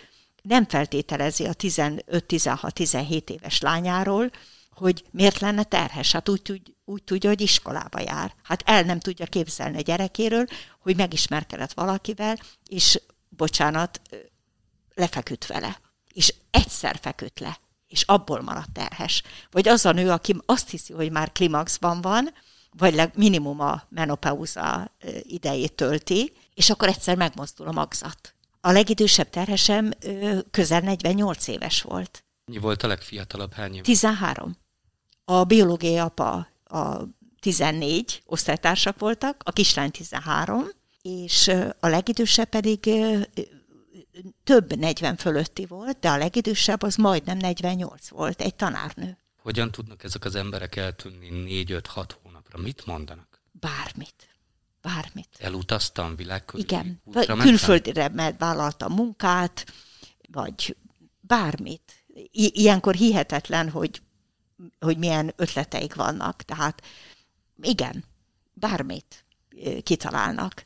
nem 0.49 0.69
feltételezi 0.69 1.47
a 1.47 1.53
15-16-17 1.53 3.31
éves 3.31 3.61
lányáról, 3.61 4.31
hogy 4.71 5.05
miért 5.11 5.39
lenne 5.39 5.63
terhes. 5.63 6.13
Hát 6.13 6.29
úgy, 6.29 6.51
úgy, 6.51 6.75
úgy 6.85 7.03
tudja, 7.03 7.29
hogy 7.29 7.41
iskolába 7.41 8.01
jár. 8.01 8.35
Hát 8.43 8.63
el 8.67 8.83
nem 8.83 8.99
tudja 8.99 9.27
képzelni 9.27 9.77
a 9.77 9.81
gyerekéről, 9.81 10.47
hogy 10.81 10.97
megismerkedett 10.97 11.73
valakivel, 11.73 12.37
és 12.67 13.01
bocsánat, 13.29 14.01
lefeküdt 14.95 15.47
vele. 15.47 15.81
És 16.13 16.35
egyszer 16.51 16.99
feküdt 17.03 17.41
le, 17.41 17.59
és 17.89 18.03
abból 18.03 18.43
maradt 18.43 18.73
terhes. 18.73 19.23
Vagy 19.51 19.69
az 19.69 19.87
a 19.87 19.93
nő, 19.93 20.11
aki 20.11 20.37
azt 20.47 20.71
hiszi, 20.71 20.93
hogy 20.93 21.11
már 21.11 21.33
klimaxban 21.33 22.01
van, 22.01 22.35
vagy 22.71 23.11
minimum 23.15 23.61
a 23.61 23.83
menopauza 23.89 24.95
idejét 25.23 25.73
tölti, 25.73 26.33
és 26.55 26.71
akkor 26.71 26.89
egyszer 26.89 27.17
megmozdul 27.17 27.69
a 27.69 27.73
magzat. 27.73 28.35
A 28.69 28.73
legidősebb 28.73 29.31
terhesem 29.31 29.91
közel 30.51 30.81
48 30.81 31.47
éves 31.47 31.83
volt. 31.83 32.25
Mi 32.45 32.59
volt 32.59 32.83
a 32.83 32.87
legfiatalabb 32.87 33.53
hány 33.53 33.75
év? 33.75 33.83
13. 33.83 34.57
A 35.25 35.45
biológiai 35.45 35.97
apa 35.97 36.49
a 36.65 37.03
14 37.41 38.23
osztálytársak 38.27 38.99
voltak, 38.99 39.43
a 39.45 39.53
kislány 39.53 39.91
13, 39.91 40.69
és 41.03 41.49
a 41.81 41.87
legidősebb 41.87 42.49
pedig 42.49 42.91
több 44.45 44.77
40 44.77 45.17
fölötti 45.17 45.67
volt, 45.67 45.99
de 45.99 46.11
a 46.11 46.17
legidősebb 46.17 46.83
az 46.83 46.95
majdnem 46.97 47.37
48 47.37 48.09
volt, 48.09 48.41
egy 48.41 48.55
tanárnő. 48.55 49.19
Hogyan 49.43 49.71
tudnak 49.71 50.05
ezek 50.05 50.25
az 50.25 50.35
emberek 50.35 50.77
eltűnni 50.77 51.65
4-5-6 51.69 52.09
hónapra? 52.23 52.59
Mit 52.59 52.87
mondanak? 52.87 53.43
Bármit 53.51 54.29
bármit. 54.95 55.29
Elutaztam 55.39 56.17
világkörül? 56.17 56.65
Igen, 56.65 57.03
külföldre 57.39 58.09
mert 58.09 58.39
vállaltam 58.39 58.93
munkát, 58.93 59.67
vagy 60.31 60.77
bármit. 61.21 62.05
I- 62.15 62.61
ilyenkor 62.61 62.95
hihetetlen, 62.95 63.71
hogy, 63.71 64.03
hogy 64.81 64.99
milyen 64.99 65.33
ötleteik 65.37 65.95
vannak. 65.95 66.43
Tehát 66.43 66.83
igen, 67.63 68.05
bármit 68.53 69.25
kitalálnak. 69.83 70.65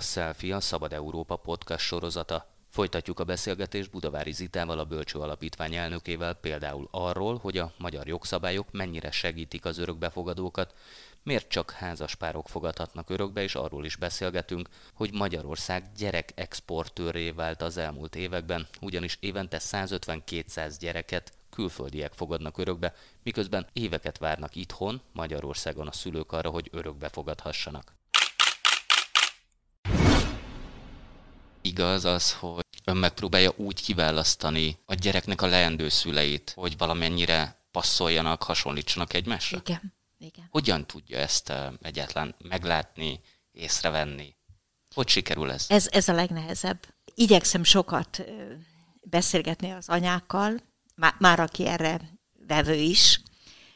Selfie 0.00 0.56
a 0.56 0.60
Szabad 0.60 0.92
Európa 0.92 1.36
podcast 1.36 1.84
sorozata. 1.84 2.46
Folytatjuk 2.70 3.20
a 3.20 3.24
beszélgetést 3.24 3.90
Budavári 3.90 4.32
Zitával, 4.32 4.78
a 4.78 4.84
Bölcső 4.84 5.18
Alapítvány 5.18 5.74
elnökével 5.74 6.34
például 6.34 6.88
arról, 6.90 7.38
hogy 7.38 7.58
a 7.58 7.72
magyar 7.78 8.06
jogszabályok 8.06 8.72
mennyire 8.72 9.10
segítik 9.10 9.64
az 9.64 9.78
örökbefogadókat, 9.78 10.74
miért 11.22 11.48
csak 11.48 11.70
házaspárok 11.70 12.48
fogadhatnak 12.48 13.10
örökbe, 13.10 13.42
és 13.42 13.54
arról 13.54 13.84
is 13.84 13.96
beszélgetünk, 13.96 14.68
hogy 14.94 15.12
Magyarország 15.12 15.92
gyerek 15.96 16.32
exportőré 16.34 17.30
vált 17.30 17.62
az 17.62 17.76
elmúlt 17.76 18.16
években, 18.16 18.66
ugyanis 18.80 19.16
évente 19.20 19.58
150-200 19.60 20.76
gyereket 20.78 21.32
külföldiek 21.50 22.12
fogadnak 22.12 22.58
örökbe, 22.58 22.94
miközben 23.22 23.66
éveket 23.72 24.18
várnak 24.18 24.56
itthon, 24.56 25.00
Magyarországon 25.12 25.86
a 25.86 25.92
szülők 25.92 26.32
arra, 26.32 26.50
hogy 26.50 26.68
örökbe 26.72 27.08
fogadhassanak. 27.08 27.97
Igaz 31.68 32.04
az, 32.04 32.32
hogy 32.32 32.64
ön 32.84 32.96
megpróbálja 32.96 33.52
úgy 33.56 33.82
kiválasztani 33.82 34.78
a 34.84 34.94
gyereknek 34.94 35.42
a 35.42 35.46
leendő 35.46 35.88
szüleit, 35.88 36.52
hogy 36.56 36.78
valamennyire 36.78 37.66
passzoljanak, 37.70 38.42
hasonlítsanak 38.42 39.12
egymásra? 39.12 39.58
Igen. 39.58 39.96
Igen. 40.18 40.46
Hogyan 40.50 40.86
tudja 40.86 41.18
ezt 41.18 41.52
egyáltalán 41.82 42.34
meglátni, 42.48 43.20
észrevenni? 43.52 44.36
Hogy 44.94 45.08
sikerül 45.08 45.50
ez? 45.50 45.64
Ez, 45.68 45.86
ez 45.90 46.08
a 46.08 46.12
legnehezebb. 46.12 46.86
Igyekszem 47.14 47.64
sokat 47.64 48.24
beszélgetni 49.00 49.70
az 49.70 49.88
anyákkal, 49.88 50.60
már, 50.94 51.14
már 51.18 51.40
aki 51.40 51.66
erre 51.66 52.00
vevő 52.46 52.74
is, 52.74 53.20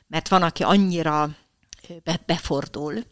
mert 0.07 0.29
van, 0.29 0.43
aki 0.43 0.63
annyira 0.63 1.37
befordul, 2.27 3.05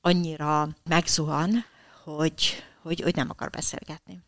annyira 0.00 0.68
megzuhan, 0.84 1.64
hogy 2.04 2.64
hogy, 2.82 3.00
hogy 3.00 3.14
nem 3.14 3.30
akar 3.30 3.50
beszélgetni. 3.50 4.20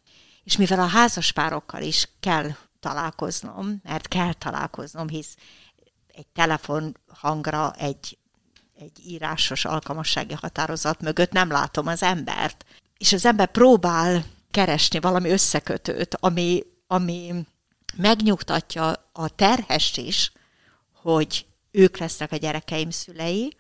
És 0.45 0.57
mivel 0.57 0.81
a 0.81 0.87
házaspárokkal 0.87 1.83
is 1.83 2.09
kell 2.21 2.51
találkoznom, 2.81 3.81
mert 3.83 4.09
kell 4.09 4.33
találkoznom, 4.33 5.09
hisz 5.09 5.37
egy 6.15 6.27
telefon 6.27 6.97
hangra, 7.07 7.73
egy, 7.73 8.19
egy 8.79 9.01
írásos 9.07 9.65
alkalmassági 9.65 10.35
határozat 10.35 11.01
mögött 11.01 11.33
nem 11.33 11.51
látom 11.51 11.87
az 11.87 12.03
embert. 12.03 12.65
És 12.99 13.13
az 13.13 13.25
ember 13.25 13.51
próbál 13.51 14.25
keresni 14.51 15.01
valami 15.01 15.31
összekötőt, 15.31 16.17
ami, 16.21 16.63
ami 16.87 17.47
megnyugtatja 17.97 18.93
a 19.13 19.29
terhest 19.29 19.97
is, 19.97 20.33
hogy 20.93 21.47
ők 21.71 21.97
lesznek 21.97 22.33
a 22.33 22.37
gyerekeim 22.37 22.91
szülei, 22.91 23.57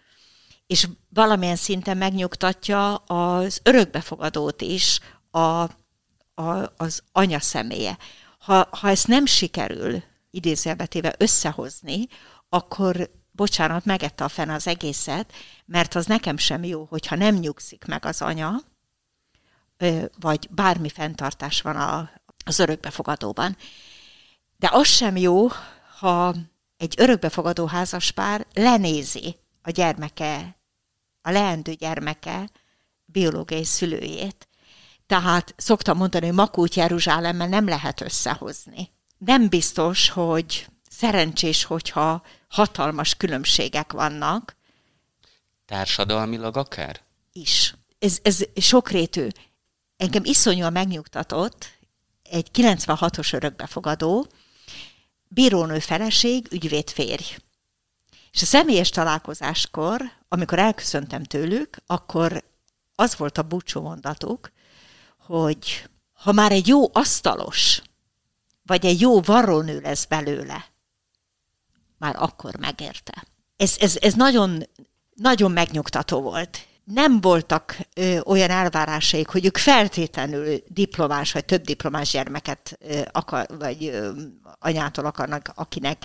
és 0.66 0.88
valamilyen 1.08 1.56
szinten 1.56 1.96
megnyugtatja 1.96 2.94
az 2.94 3.60
örökbefogadót 3.62 4.62
is 4.62 5.00
a, 5.30 5.38
a, 5.38 6.72
az 6.76 7.02
anya 7.12 7.40
személye. 7.40 7.98
Ha, 8.38 8.68
ha 8.70 8.88
ezt 8.88 9.06
nem 9.06 9.26
sikerül 9.26 10.02
idézőjelbetéve 10.30 11.14
összehozni, 11.18 12.06
akkor 12.48 13.10
bocsánat, 13.30 13.84
megette 13.84 14.24
a 14.24 14.28
fene 14.28 14.54
az 14.54 14.66
egészet, 14.66 15.32
mert 15.64 15.94
az 15.94 16.06
nekem 16.06 16.36
sem 16.36 16.64
jó, 16.64 16.84
hogyha 16.84 17.16
nem 17.16 17.34
nyugszik 17.34 17.84
meg 17.84 18.04
az 18.04 18.22
anya, 18.22 18.60
vagy 20.20 20.48
bármi 20.50 20.88
fenntartás 20.88 21.60
van 21.60 21.76
a, 21.76 22.10
az 22.44 22.58
örökbefogadóban. 22.58 23.56
De 24.56 24.68
az 24.72 24.86
sem 24.86 25.16
jó, 25.16 25.48
ha 25.98 26.34
egy 26.76 26.94
örökbefogadó 26.98 27.66
házaspár 27.66 28.46
lenézi 28.52 29.36
a 29.64 29.70
gyermeke, 29.70 30.56
a 31.22 31.30
leendő 31.30 31.72
gyermeke 31.72 32.50
biológiai 33.04 33.64
szülőjét. 33.64 34.48
Tehát 35.06 35.54
szoktam 35.56 35.96
mondani, 35.96 36.26
hogy 36.26 36.34
Makút 36.34 36.74
Jeruzsálemmel 36.74 37.48
nem 37.48 37.68
lehet 37.68 38.00
összehozni. 38.00 38.90
Nem 39.18 39.48
biztos, 39.48 40.08
hogy 40.08 40.66
szerencsés, 40.90 41.64
hogyha 41.64 42.22
hatalmas 42.48 43.14
különbségek 43.14 43.92
vannak. 43.92 44.56
Társadalmilag 45.66 46.56
akár? 46.56 47.00
Is. 47.32 47.74
Ez, 47.98 48.18
ez 48.22 48.44
sokrétű. 48.56 49.28
Engem 49.96 50.24
iszonyúan 50.24 50.72
megnyugtatott 50.72 51.72
egy 52.22 52.48
96-os 52.52 53.34
örökbefogadó, 53.34 54.26
bírónő 55.28 55.78
feleség, 55.78 56.48
ügyvéd 56.50 56.90
férj. 56.90 57.36
És 58.34 58.42
a 58.42 58.46
személyes 58.46 58.88
találkozáskor, 58.88 60.02
amikor 60.28 60.58
elköszöntem 60.58 61.24
tőlük, 61.24 61.76
akkor 61.86 62.44
az 62.94 63.16
volt 63.16 63.38
a 63.38 63.42
búcsú 63.42 63.80
mondatuk, 63.80 64.52
hogy 65.18 65.88
ha 66.12 66.32
már 66.32 66.52
egy 66.52 66.66
jó 66.66 66.84
asztalos, 66.92 67.82
vagy 68.62 68.86
egy 68.86 69.00
jó 69.00 69.20
varrónő 69.20 69.80
lesz 69.80 70.04
belőle, 70.04 70.66
már 71.98 72.16
akkor 72.18 72.56
megérte. 72.56 73.24
Ez, 73.56 73.76
ez, 73.80 73.96
ez 74.00 74.14
nagyon, 74.14 74.62
nagyon 75.14 75.52
megnyugtató 75.52 76.20
volt. 76.20 76.66
Nem 76.84 77.20
voltak 77.20 77.78
ö, 77.94 78.20
olyan 78.20 78.50
elvárásaik, 78.50 79.28
hogy 79.28 79.44
ők 79.44 79.56
feltétlenül 79.56 80.58
diplomás 80.68 81.32
vagy 81.32 81.44
több 81.44 81.62
diplomás 81.62 82.10
gyermeket 82.10 82.78
ö, 82.80 83.00
akar, 83.12 83.46
vagy 83.58 83.84
ö, 83.84 84.12
anyától 84.58 85.04
akarnak, 85.04 85.52
akinek 85.54 86.02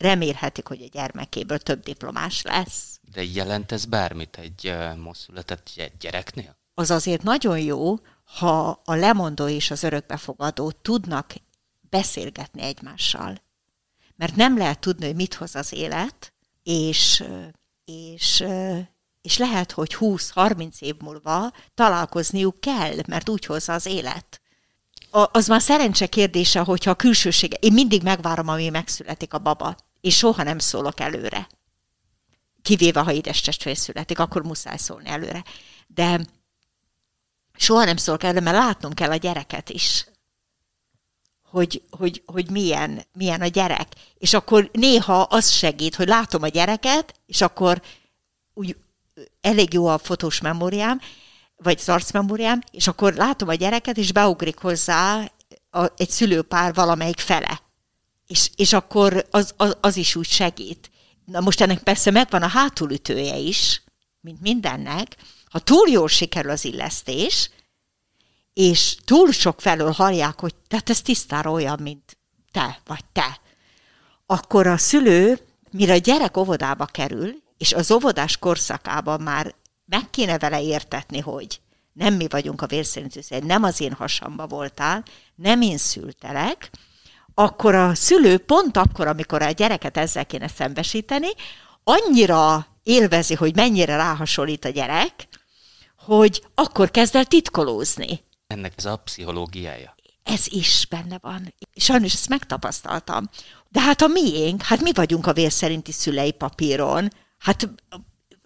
remélhetik, 0.00 0.66
hogy 0.66 0.82
a 0.82 0.88
gyermekéből 0.92 1.58
több 1.58 1.82
diplomás 1.82 2.42
lesz. 2.42 3.00
De 3.12 3.24
jelent 3.24 3.72
ez 3.72 3.84
bármit 3.84 4.36
egy 4.36 4.74
most 4.96 5.20
született 5.20 5.70
gyereknél? 6.00 6.56
Az 6.74 6.90
azért 6.90 7.22
nagyon 7.22 7.58
jó, 7.58 7.94
ha 8.24 8.80
a 8.84 8.94
lemondó 8.94 9.48
és 9.48 9.70
az 9.70 9.82
örökbefogadó 9.82 10.70
tudnak 10.70 11.34
beszélgetni 11.80 12.62
egymással 12.62 13.40
mert 14.20 14.36
nem 14.36 14.58
lehet 14.58 14.78
tudni, 14.78 15.06
hogy 15.06 15.14
mit 15.14 15.34
hoz 15.34 15.54
az 15.54 15.72
élet, 15.72 16.32
és, 16.62 17.24
és, 17.84 18.44
és 19.22 19.38
lehet, 19.38 19.72
hogy 19.72 19.96
20-30 19.98 20.78
év 20.78 20.94
múlva 20.98 21.52
találkozniuk 21.74 22.60
kell, 22.60 22.94
mert 23.06 23.28
úgy 23.28 23.44
hozza 23.44 23.72
az 23.72 23.86
élet. 23.86 24.40
Az 25.10 25.48
már 25.48 25.62
szerencse 25.62 26.06
kérdése, 26.06 26.60
hogyha 26.60 26.90
a 26.90 26.94
külsősége, 26.94 27.56
én 27.60 27.72
mindig 27.72 28.02
megvárom, 28.02 28.48
ami 28.48 28.68
megszületik 28.68 29.34
a 29.34 29.38
baba, 29.38 29.76
és 30.00 30.16
soha 30.16 30.42
nem 30.42 30.58
szólok 30.58 31.00
előre. 31.00 31.48
Kivéve, 32.62 33.00
ha 33.00 33.12
édes 33.12 33.40
testvér 33.40 33.76
születik, 33.76 34.18
akkor 34.18 34.42
muszáj 34.42 34.76
szólni 34.76 35.08
előre. 35.08 35.44
De 35.86 36.20
soha 37.54 37.84
nem 37.84 37.96
szólok 37.96 38.22
előre, 38.22 38.40
mert 38.40 38.56
látnom 38.56 38.92
kell 38.92 39.10
a 39.10 39.16
gyereket 39.16 39.68
is 39.68 40.10
hogy, 41.50 41.82
hogy, 41.90 42.22
hogy 42.26 42.50
milyen, 42.50 43.04
milyen 43.12 43.40
a 43.40 43.46
gyerek. 43.46 43.88
És 44.14 44.34
akkor 44.34 44.70
néha 44.72 45.22
az 45.22 45.50
segít, 45.50 45.94
hogy 45.94 46.08
látom 46.08 46.42
a 46.42 46.48
gyereket, 46.48 47.14
és 47.26 47.40
akkor 47.40 47.82
úgy 48.54 48.76
elég 49.40 49.72
jó 49.72 49.86
a 49.86 49.98
fotós 49.98 50.40
memóriám, 50.40 51.00
vagy 51.56 51.76
az 51.80 51.88
arcmemóriám, 51.88 52.60
és 52.70 52.86
akkor 52.86 53.14
látom 53.14 53.48
a 53.48 53.54
gyereket, 53.54 53.96
és 53.96 54.12
beugrik 54.12 54.58
hozzá 54.58 55.30
a, 55.70 55.84
egy 55.96 56.10
szülőpár 56.10 56.74
valamelyik 56.74 57.18
fele. 57.18 57.60
És, 58.30 58.50
és 58.56 58.72
akkor 58.72 59.26
az, 59.30 59.54
az, 59.56 59.76
az 59.80 59.96
is 59.96 60.14
úgy 60.14 60.26
segít. 60.26 60.90
Na 61.24 61.40
most 61.40 61.60
ennek 61.60 61.82
persze 61.82 62.10
megvan 62.10 62.42
a 62.42 62.46
hátulütője 62.46 63.36
is, 63.36 63.82
mint 64.20 64.40
mindennek. 64.40 65.16
Ha 65.50 65.58
túl 65.58 65.88
jól 65.88 66.08
sikerül 66.08 66.50
az 66.50 66.64
illesztés, 66.64 67.50
és 68.52 68.96
túl 69.04 69.32
sok 69.32 69.60
felől 69.60 69.90
hallják, 69.90 70.40
hogy 70.40 70.54
tehát 70.68 70.90
ez 70.90 71.02
tisztára 71.02 71.50
olyan, 71.50 71.78
mint 71.82 72.18
te 72.50 72.80
vagy 72.86 73.04
te, 73.12 73.40
akkor 74.26 74.66
a 74.66 74.76
szülő, 74.76 75.38
mire 75.70 75.92
a 75.92 75.96
gyerek 75.96 76.36
óvodába 76.36 76.84
kerül, 76.84 77.34
és 77.58 77.72
az 77.72 77.90
óvodás 77.90 78.36
korszakában 78.36 79.20
már 79.20 79.54
meg 79.84 80.10
kéne 80.10 80.38
vele 80.38 80.62
értetni, 80.62 81.18
hogy 81.18 81.60
nem 81.92 82.14
mi 82.14 82.26
vagyunk 82.28 82.62
a 82.62 82.66
vérszerintűszer, 82.66 83.42
nem 83.42 83.62
az 83.62 83.80
én 83.80 83.92
hasamba 83.92 84.46
voltál, 84.46 85.04
nem 85.34 85.60
én 85.60 85.78
szültelek, 85.78 86.70
akkor 87.40 87.74
a 87.74 87.94
szülő 87.94 88.38
pont 88.38 88.76
akkor, 88.76 89.06
amikor 89.06 89.42
a 89.42 89.50
gyereket 89.50 89.96
ezzel 89.96 90.26
kéne 90.26 90.48
szembesíteni, 90.48 91.28
annyira 91.84 92.66
élvezi, 92.82 93.34
hogy 93.34 93.54
mennyire 93.54 93.96
ráhasonlít 93.96 94.64
a 94.64 94.68
gyerek, 94.68 95.28
hogy 95.96 96.42
akkor 96.54 96.90
kezd 96.90 97.16
el 97.16 97.24
titkolózni. 97.24 98.24
Ennek 98.46 98.72
ez 98.76 98.84
a 98.84 98.96
pszichológiája. 98.96 99.94
Ez 100.22 100.46
is 100.46 100.86
benne 100.90 101.18
van. 101.20 101.54
Sajnos 101.76 102.14
ezt 102.14 102.28
megtapasztaltam. 102.28 103.28
De 103.68 103.80
hát 103.80 104.02
a 104.02 104.06
miénk, 104.06 104.62
hát 104.62 104.80
mi 104.80 104.92
vagyunk 104.92 105.26
a 105.26 105.32
vér 105.32 105.52
szerinti 105.52 105.92
szülei 105.92 106.32
papíron, 106.32 107.12
hát 107.38 107.68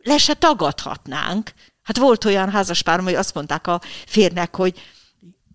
le 0.02 0.18
se 0.18 0.34
tagadhatnánk. 0.34 1.52
Hát 1.82 1.98
volt 1.98 2.24
olyan 2.24 2.50
házaspárom, 2.50 3.04
hogy 3.04 3.14
azt 3.14 3.34
mondták 3.34 3.66
a 3.66 3.80
férnek, 4.06 4.56
hogy 4.56 4.80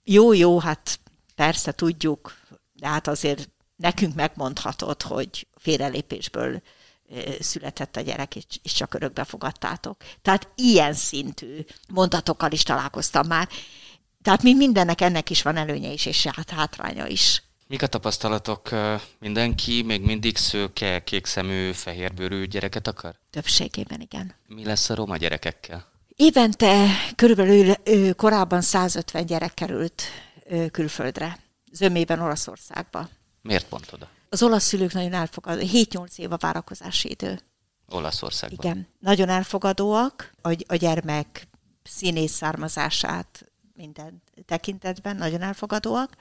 jó, 0.04 0.34
jó, 0.34 0.60
hát 0.60 1.00
persze 1.36 1.72
tudjuk, 1.72 2.39
de 2.80 2.88
hát 2.88 3.08
azért 3.08 3.50
nekünk 3.76 4.16
megmondhatod, 4.16 5.02
hogy 5.02 5.48
félrelépésből 5.56 6.62
született 7.40 7.96
a 7.96 8.02
gyerek, 8.02 8.36
és 8.36 8.74
csak 8.74 8.94
örökbe 8.94 9.24
fogadtátok. 9.24 9.98
Tehát 10.22 10.50
ilyen 10.56 10.94
szintű 10.94 11.66
mondatokkal 11.88 12.52
is 12.52 12.64
találkoztam 12.64 13.28
már. 13.28 13.50
Tehát 14.22 14.44
mi 14.44 14.54
mindennek 14.54 15.02
ennek 15.02 15.30
is 15.30 15.42
van 15.42 15.58
előnye 15.58 15.92
is, 15.92 16.06
és 16.06 16.26
hát 16.26 16.50
hátránya 16.50 17.08
is. 17.08 17.44
Mik 17.68 17.82
a 17.82 17.88
tapasztalatok? 17.88 18.70
Mindenki 19.20 19.82
még 19.82 20.02
mindig 20.02 20.38
szőke, 20.38 21.04
kékszemű, 21.04 21.72
fehérbőrű 21.72 22.46
gyereket 22.46 22.88
akar? 22.88 23.16
Többségében 23.30 24.02
igen. 24.02 24.36
Mi 24.48 24.66
lesz 24.66 24.90
a 24.90 24.96
roma 24.96 25.18
gyerekekkel? 25.18 25.88
Évente 26.16 26.88
körülbelül 27.16 27.76
korábban 28.16 28.62
150 28.62 29.26
gyerek 29.26 29.54
került 29.54 30.04
külföldre, 30.72 31.40
zömében 31.72 32.20
Olaszországba. 32.20 33.10
Miért 33.42 33.68
pont 33.68 33.94
oda? 33.94 34.10
Az 34.30 34.44
olasz 34.44 34.64
szülők 34.64 34.94
nagyon 34.94 35.14
elfogadó, 35.14 35.62
7-8 35.62 36.18
év 36.18 36.32
a 36.32 36.38
várakozási 36.38 37.10
idő. 37.10 37.40
Olaszországban? 37.88 38.66
Igen, 38.66 38.88
nagyon 39.00 39.30
elfogadóak, 39.30 40.32
a, 40.42 40.64
a 40.68 40.76
gyermek 40.76 41.48
színész 41.84 42.34
származását 42.34 43.52
minden 43.74 44.22
tekintetben, 44.46 45.16
nagyon 45.16 45.42
elfogadóak, 45.42 46.16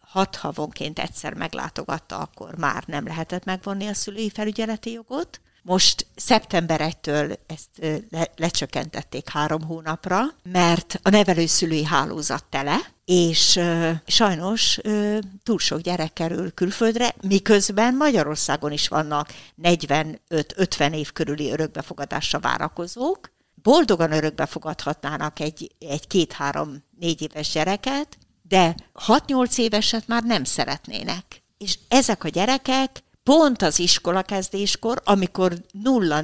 hat 0.00 0.36
havonként 0.36 0.98
egyszer 0.98 1.34
meglátogatta, 1.34 2.18
akkor 2.18 2.56
már 2.56 2.84
nem 2.86 3.06
lehetett 3.06 3.44
megvonni 3.44 3.86
a 3.86 3.94
szülői 3.94 4.30
felügyeleti 4.30 4.90
jogot. 4.90 5.40
Most 5.62 6.06
szeptember 6.14 6.80
1-től 6.84 7.36
ezt 7.46 8.00
le, 8.10 8.30
lecsökkentették 8.36 9.28
három 9.28 9.62
hónapra, 9.62 10.20
mert 10.42 11.00
a 11.02 11.10
nevelőszülői 11.10 11.84
hálózat 11.84 12.44
tele, 12.44 12.76
és 13.04 13.56
uh, 13.56 13.90
sajnos 14.06 14.78
uh, 14.84 15.18
túl 15.42 15.58
sok 15.58 15.80
gyerek 15.80 16.12
kerül 16.12 16.52
külföldre, 16.52 17.14
miközben 17.22 17.96
Magyarországon 17.96 18.72
is 18.72 18.88
vannak 18.88 19.34
45-50 19.62 20.94
év 20.94 21.12
körüli 21.12 21.50
örökbefogadásra 21.50 22.38
várakozók, 22.38 23.30
boldogan 23.54 24.12
örökbe 24.12 24.46
fogadhatnának 24.46 25.40
egy, 25.40 25.70
egy 25.78 26.06
két-három-négy 26.06 27.22
éves 27.22 27.50
gyereket, 27.50 28.18
de 28.42 28.74
6-8 29.06 29.58
éveset 29.58 30.06
már 30.06 30.22
nem 30.22 30.44
szeretnének. 30.44 31.42
És 31.58 31.78
ezek 31.88 32.24
a 32.24 32.28
gyerekek 32.28 33.02
pont 33.22 33.62
az 33.62 33.78
iskola 33.78 34.22
kezdéskor, 34.22 35.02
amikor 35.04 35.54
nulla 35.72 36.20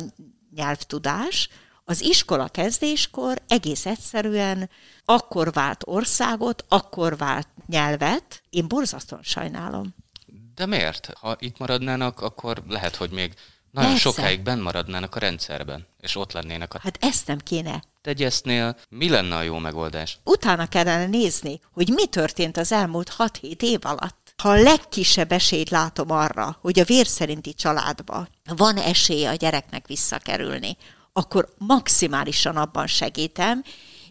nyelvtudás, 0.54 1.48
Az 1.90 2.00
iskola 2.00 2.48
kezdéskor 2.48 3.42
egész 3.46 3.86
egyszerűen 3.86 4.70
akkor 5.04 5.52
vált 5.52 5.82
országot, 5.84 6.64
akkor 6.68 7.16
vált 7.16 7.48
nyelvet. 7.66 8.42
Én 8.50 8.68
borzasztóan 8.68 9.22
sajnálom. 9.22 9.94
De 10.54 10.66
miért? 10.66 11.10
Ha 11.20 11.36
itt 11.38 11.58
maradnának, 11.58 12.20
akkor 12.20 12.62
lehet, 12.68 12.96
hogy 12.96 13.10
még 13.10 13.34
nagyon 13.70 13.90
Persze. 13.90 14.08
sokáig 14.10 14.40
benn 14.42 14.60
maradnának 14.60 15.14
a 15.14 15.18
rendszerben, 15.18 15.86
és 16.00 16.16
ott 16.16 16.32
lennének 16.32 16.74
a... 16.74 16.78
Hát 16.82 16.98
ezt 17.00 17.26
nem 17.26 17.38
kéne. 17.38 17.82
Tegyesznél 18.02 18.76
mi 18.88 19.08
lenne 19.08 19.36
a 19.36 19.42
jó 19.42 19.58
megoldás? 19.58 20.18
Utána 20.24 20.66
kellene 20.66 21.06
nézni, 21.06 21.60
hogy 21.72 21.88
mi 21.88 22.06
történt 22.06 22.56
az 22.56 22.72
elmúlt 22.72 23.14
6-7 23.18 23.62
év 23.62 23.78
alatt. 23.82 24.27
Ha 24.42 24.48
a 24.48 24.62
legkisebb 24.62 25.32
esélyt 25.32 25.70
látom 25.70 26.10
arra, 26.10 26.58
hogy 26.60 26.78
a 26.78 26.84
vérszerinti 26.84 27.54
családba 27.54 28.28
van 28.56 28.76
esélye 28.76 29.30
a 29.30 29.34
gyereknek 29.34 29.86
visszakerülni, 29.86 30.76
akkor 31.12 31.54
maximálisan 31.58 32.56
abban 32.56 32.86
segítem, 32.86 33.62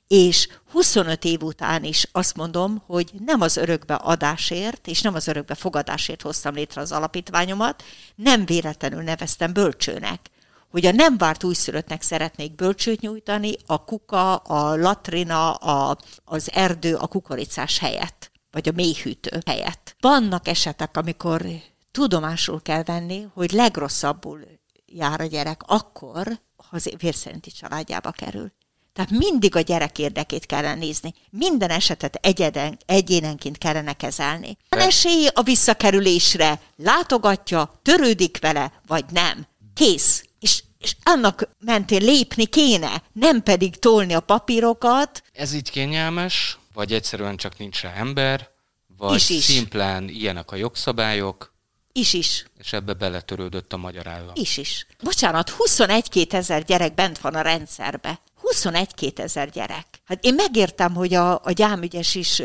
és 0.07 0.47
25 0.71 1.23
év 1.23 1.41
után 1.41 1.83
is 1.83 2.07
azt 2.11 2.35
mondom, 2.35 2.83
hogy 2.85 3.11
nem 3.25 3.41
az 3.41 3.57
örökbe 3.57 3.95
adásért, 3.95 4.87
és 4.87 5.01
nem 5.01 5.13
az 5.13 5.27
örökbe 5.27 5.55
fogadásért 5.55 6.21
hoztam 6.21 6.53
létre 6.53 6.81
az 6.81 6.91
alapítványomat, 6.91 7.83
nem 8.15 8.45
véletlenül 8.45 9.01
neveztem 9.01 9.53
bölcsőnek, 9.53 10.29
hogy 10.71 10.85
a 10.85 10.91
nem 10.91 11.17
várt 11.17 11.43
újszülöttnek 11.43 12.01
szeretnék 12.01 12.55
bölcsőt 12.55 12.99
nyújtani, 12.99 13.55
a 13.65 13.83
kuka, 13.83 14.35
a 14.35 14.75
latrina, 14.75 15.53
a, 15.53 15.97
az 16.25 16.51
erdő, 16.51 16.95
a 16.95 17.07
kukoricás 17.07 17.79
helyett, 17.79 18.26
vagy 18.51 18.67
a 18.67 18.71
mélyhűtő 18.75 19.41
helyett. 19.45 19.95
Vannak 19.99 20.47
esetek, 20.47 20.97
amikor 20.97 21.45
tudomásul 21.91 22.62
kell 22.62 22.83
venni, 22.83 23.27
hogy 23.33 23.51
legrosszabbul 23.51 24.39
jár 24.86 25.21
a 25.21 25.25
gyerek 25.25 25.62
akkor, 25.65 26.39
ha 26.55 26.67
az 26.71 26.91
vérszerinti 26.97 27.51
családjába 27.51 28.12
kerül. 28.12 28.51
Tehát 28.93 29.12
mindig 29.12 29.55
a 29.55 29.60
gyerek 29.60 29.99
érdekét 29.99 30.45
kellene 30.45 30.75
nézni. 30.75 31.13
Minden 31.29 31.69
esetet 31.69 32.15
egyeden, 32.15 32.77
egyénenként 32.86 33.57
kellene 33.57 33.93
kezelni. 33.93 34.57
Van 34.69 34.79
esély 34.79 35.27
a 35.33 35.41
visszakerülésre, 35.41 36.60
látogatja, 36.75 37.79
törődik 37.81 38.38
vele, 38.41 38.71
vagy 38.88 39.05
nem. 39.12 39.47
Kész. 39.73 40.23
És, 40.39 40.63
és 40.79 40.95
annak 41.03 41.49
mentén 41.60 42.01
lépni 42.01 42.45
kéne, 42.45 43.03
nem 43.13 43.43
pedig 43.43 43.75
tolni 43.75 44.13
a 44.13 44.19
papírokat. 44.19 45.23
Ez 45.33 45.53
így 45.53 45.69
kényelmes, 45.69 46.57
vagy 46.77 46.93
egyszerűen 46.93 47.37
csak 47.37 47.57
nincs 47.57 47.81
rá 47.81 47.93
ember, 47.93 48.49
vagy 48.97 49.15
is, 49.15 49.29
is. 49.29 49.43
szimplán 49.43 50.09
ilyenek 50.09 50.51
a 50.51 50.55
jogszabályok, 50.55 51.53
is 51.91 52.13
is. 52.13 52.45
És 52.57 52.73
ebbe 52.73 52.93
beletörődött 52.93 53.73
a 53.73 53.77
magyar 53.77 54.07
állam. 54.07 54.31
Is 54.33 54.57
is. 54.57 54.87
Bocsánat, 55.03 55.49
21 55.49 56.27
ezer 56.31 56.63
gyerek 56.63 56.93
bent 56.93 57.19
van 57.19 57.35
a 57.35 57.41
rendszerbe. 57.41 58.19
21 58.35 59.13
ezer 59.15 59.49
gyerek. 59.49 59.85
Hát 60.05 60.23
én 60.23 60.33
megértem, 60.33 60.93
hogy 60.93 61.13
a, 61.13 61.43
a 61.43 61.51
gyámügyes 61.51 62.15
is, 62.15 62.41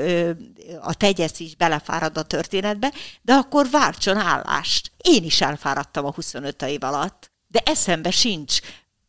a 0.81 0.95
tegyesz 0.95 1.41
is 1.41 1.57
belefárad 1.57 2.19
a 2.19 2.23
történetbe, 2.23 2.93
de 3.23 3.33
akkor 3.33 3.71
vártson 3.71 4.17
állást. 4.17 4.93
Én 4.97 5.25
is 5.25 5.41
elfáradtam 5.41 6.05
a 6.05 6.13
25 6.13 6.63
év 6.63 6.83
alatt, 6.83 7.31
de 7.47 7.61
eszembe 7.65 8.11
sincs 8.11 8.59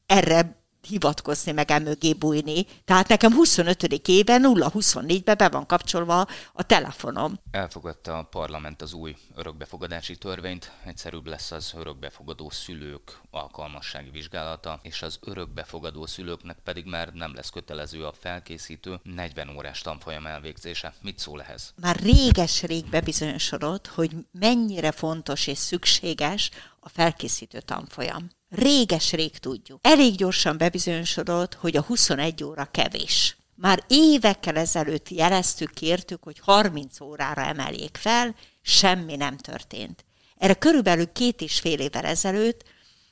erre 0.05 0.62
hivatkozni, 0.85 1.51
meg 1.51 1.71
emögé 1.71 2.13
bújni. 2.13 2.65
Tehát 2.85 3.07
nekem 3.07 3.33
25. 3.33 3.83
éve 3.83 4.37
0-24-ben 4.41 5.37
be 5.37 5.49
van 5.49 5.65
kapcsolva 5.65 6.27
a 6.53 6.63
telefonom. 6.63 7.39
Elfogadta 7.51 8.17
a 8.17 8.23
parlament 8.23 8.81
az 8.81 8.93
új 8.93 9.15
örökbefogadási 9.35 10.15
törvényt, 10.15 10.71
egyszerűbb 10.85 11.27
lesz 11.27 11.51
az 11.51 11.73
örökbefogadó 11.77 12.49
szülők 12.49 13.19
alkalmassági 13.31 14.09
vizsgálata, 14.09 14.79
és 14.81 15.01
az 15.01 15.19
örökbefogadó 15.21 16.05
szülőknek 16.05 16.57
pedig 16.63 16.85
már 16.85 17.13
nem 17.13 17.33
lesz 17.35 17.49
kötelező 17.49 18.05
a 18.05 18.13
felkészítő 18.19 18.99
40 19.03 19.55
órás 19.55 19.81
tanfolyam 19.81 20.25
elvégzése. 20.25 20.93
Mit 21.01 21.19
szól 21.19 21.41
ehhez? 21.41 21.73
Már 21.81 21.95
réges-rég 21.95 22.89
bebizonyosodott, 22.89 23.87
hogy 23.87 24.11
mennyire 24.31 24.91
fontos 24.91 25.47
és 25.47 25.57
szükséges 25.57 26.51
a 26.79 26.89
felkészítő 26.89 27.59
tanfolyam 27.59 28.29
réges-rég 28.53 29.37
tudjuk. 29.37 29.79
Elég 29.81 30.15
gyorsan 30.15 30.57
bebizonyosodott, 30.57 31.53
hogy 31.53 31.77
a 31.77 31.81
21 31.81 32.43
óra 32.43 32.65
kevés. 32.71 33.37
Már 33.55 33.83
évekkel 33.87 34.57
ezelőtt 34.57 35.09
jeleztük, 35.09 35.73
kértük, 35.73 36.23
hogy 36.23 36.39
30 36.39 36.99
órára 37.01 37.41
emeljék 37.41 37.97
fel, 37.97 38.35
semmi 38.61 39.15
nem 39.15 39.37
történt. 39.37 40.05
Erre 40.37 40.53
körülbelül 40.53 41.11
két 41.11 41.41
és 41.41 41.59
fél 41.59 41.79
évvel 41.79 42.05
ezelőtt 42.05 42.63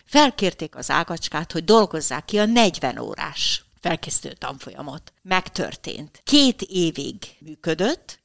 felkérték 0.05 0.75
az 0.75 0.89
ágacskát, 0.89 1.51
hogy 1.51 1.63
dolgozzák 1.63 2.25
ki 2.25 2.39
a 2.39 2.45
40 2.45 2.97
órás 2.97 3.65
felkészítő 3.79 4.33
tanfolyamot. 4.33 5.13
Megtörtént. 5.21 6.21
Két 6.23 6.61
évig 6.61 7.15
működött, 7.39 8.19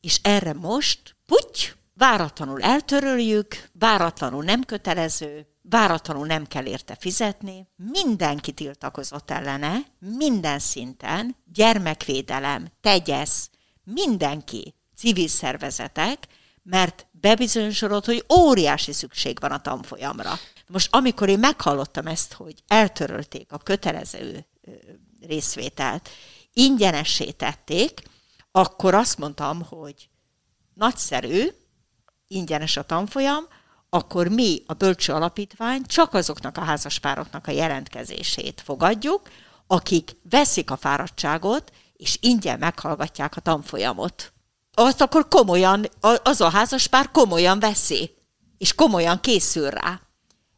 és 0.00 0.18
erre 0.22 0.52
most, 0.52 1.16
puty, 1.26 1.72
váratlanul 1.94 2.62
eltöröljük, 2.62 3.68
váratlanul 3.72 4.44
nem 4.44 4.62
kötelező, 4.62 5.46
váratlanul 5.68 6.26
nem 6.26 6.46
kell 6.46 6.66
érte 6.66 6.96
fizetni, 7.00 7.68
mindenki 7.76 8.52
tiltakozott 8.52 9.30
ellene, 9.30 9.76
minden 9.98 10.58
szinten, 10.58 11.36
gyermekvédelem, 11.52 12.66
tegyesz, 12.80 13.50
mindenki, 13.84 14.74
civil 14.96 15.28
szervezetek, 15.28 16.26
mert 16.62 17.06
bebizonyosodott, 17.10 18.04
hogy 18.04 18.24
óriási 18.38 18.92
szükség 18.92 19.40
van 19.40 19.50
a 19.50 19.60
tanfolyamra. 19.60 20.32
Most 20.66 20.94
amikor 20.94 21.28
én 21.28 21.38
meghallottam 21.38 22.06
ezt, 22.06 22.32
hogy 22.32 22.62
eltörölték 22.66 23.52
a 23.52 23.58
kötelező 23.58 24.46
részvételt, 25.20 26.08
ingyenessé 26.52 27.30
tették, 27.30 28.02
akkor 28.50 28.94
azt 28.94 29.18
mondtam, 29.18 29.62
hogy 29.62 30.08
nagyszerű, 30.74 31.48
ingyenes 32.26 32.76
a 32.76 32.82
tanfolyam, 32.82 33.44
akkor 33.94 34.28
mi, 34.28 34.62
a 34.66 34.72
Bölcső 34.72 35.12
Alapítvány 35.12 35.82
csak 35.86 36.14
azoknak 36.14 36.56
a 36.56 36.60
házaspároknak 36.60 37.46
a 37.46 37.50
jelentkezését 37.50 38.60
fogadjuk, 38.64 39.28
akik 39.66 40.16
veszik 40.30 40.70
a 40.70 40.76
fáradtságot, 40.76 41.72
és 41.96 42.18
ingyen 42.20 42.58
meghallgatják 42.58 43.36
a 43.36 43.40
tanfolyamot. 43.40 44.32
Azt 44.72 45.00
akkor 45.00 45.28
komolyan, 45.28 45.86
az 46.22 46.40
a 46.40 46.48
házaspár 46.48 47.10
komolyan 47.10 47.60
veszi, 47.60 48.14
és 48.58 48.74
komolyan 48.74 49.20
készül 49.20 49.70
rá. 49.70 50.00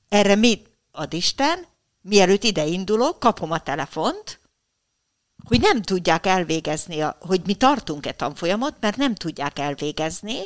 Erre 0.08 0.34
mit 0.34 0.70
ad 0.92 1.12
Isten? 1.12 1.66
Mielőtt 2.00 2.44
ide 2.44 2.64
indulok, 2.64 3.18
kapom 3.18 3.50
a 3.50 3.58
telefont, 3.58 4.40
hogy 5.48 5.60
nem 5.60 5.82
tudják 5.82 6.26
elvégezni, 6.26 7.00
hogy 7.20 7.40
mi 7.46 7.54
tartunk-e 7.54 8.12
tanfolyamot, 8.12 8.74
mert 8.80 8.96
nem 8.96 9.14
tudják 9.14 9.58
elvégezni, 9.58 10.38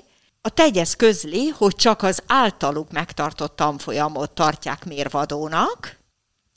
a 0.42 0.48
tegyesz 0.48 0.94
közli, 0.94 1.48
hogy 1.48 1.76
csak 1.76 2.02
az 2.02 2.22
általuk 2.26 2.90
megtartott 2.90 3.56
tanfolyamot 3.56 4.30
tartják 4.30 4.84
mérvadónak, 4.84 5.98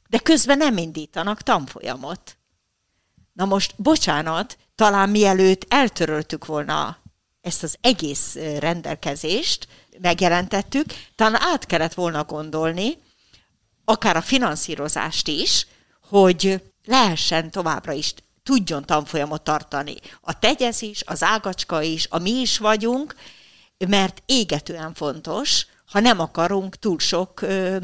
de 0.10 0.20
közben 0.20 0.58
nem 0.58 0.78
indítanak 0.78 1.42
tanfolyamot. 1.42 2.38
Na 3.34 3.46
most, 3.46 3.74
bocsánat, 3.78 4.58
talán 4.76 5.10
mielőtt 5.10 5.66
eltöröltük 5.68 6.46
volna 6.46 6.98
ezt 7.42 7.64
az 7.64 7.78
egész 7.82 8.36
rendelkezést, 8.60 9.68
megjelentettük, 10.00 10.86
talán 11.16 11.42
át 11.42 11.66
kellett 11.66 11.94
volna 11.94 12.24
gondolni, 12.24 12.98
akár 13.86 14.16
a 14.16 14.22
finanszírozást 14.22 15.28
is, 15.28 15.68
hogy 16.10 16.62
lehessen 16.86 17.52
továbbra 17.52 17.92
is 17.92 18.14
tudjon 18.44 18.86
tanfolyamot 18.86 19.42
tartani. 19.42 19.96
A 20.22 20.40
tegyez 20.40 20.82
is, 20.82 21.04
az 21.06 21.24
ágacska 21.24 21.82
is, 21.82 22.08
a 22.10 22.18
mi 22.18 22.32
is 22.32 22.58
vagyunk, 22.58 23.16
mert 23.88 24.24
égetően 24.26 24.94
fontos, 24.94 25.66
ha 25.86 26.00
nem 26.00 26.20
akarunk 26.20 26.76
túl 26.76 27.00
sok 27.00 27.42
ö, 27.42 27.78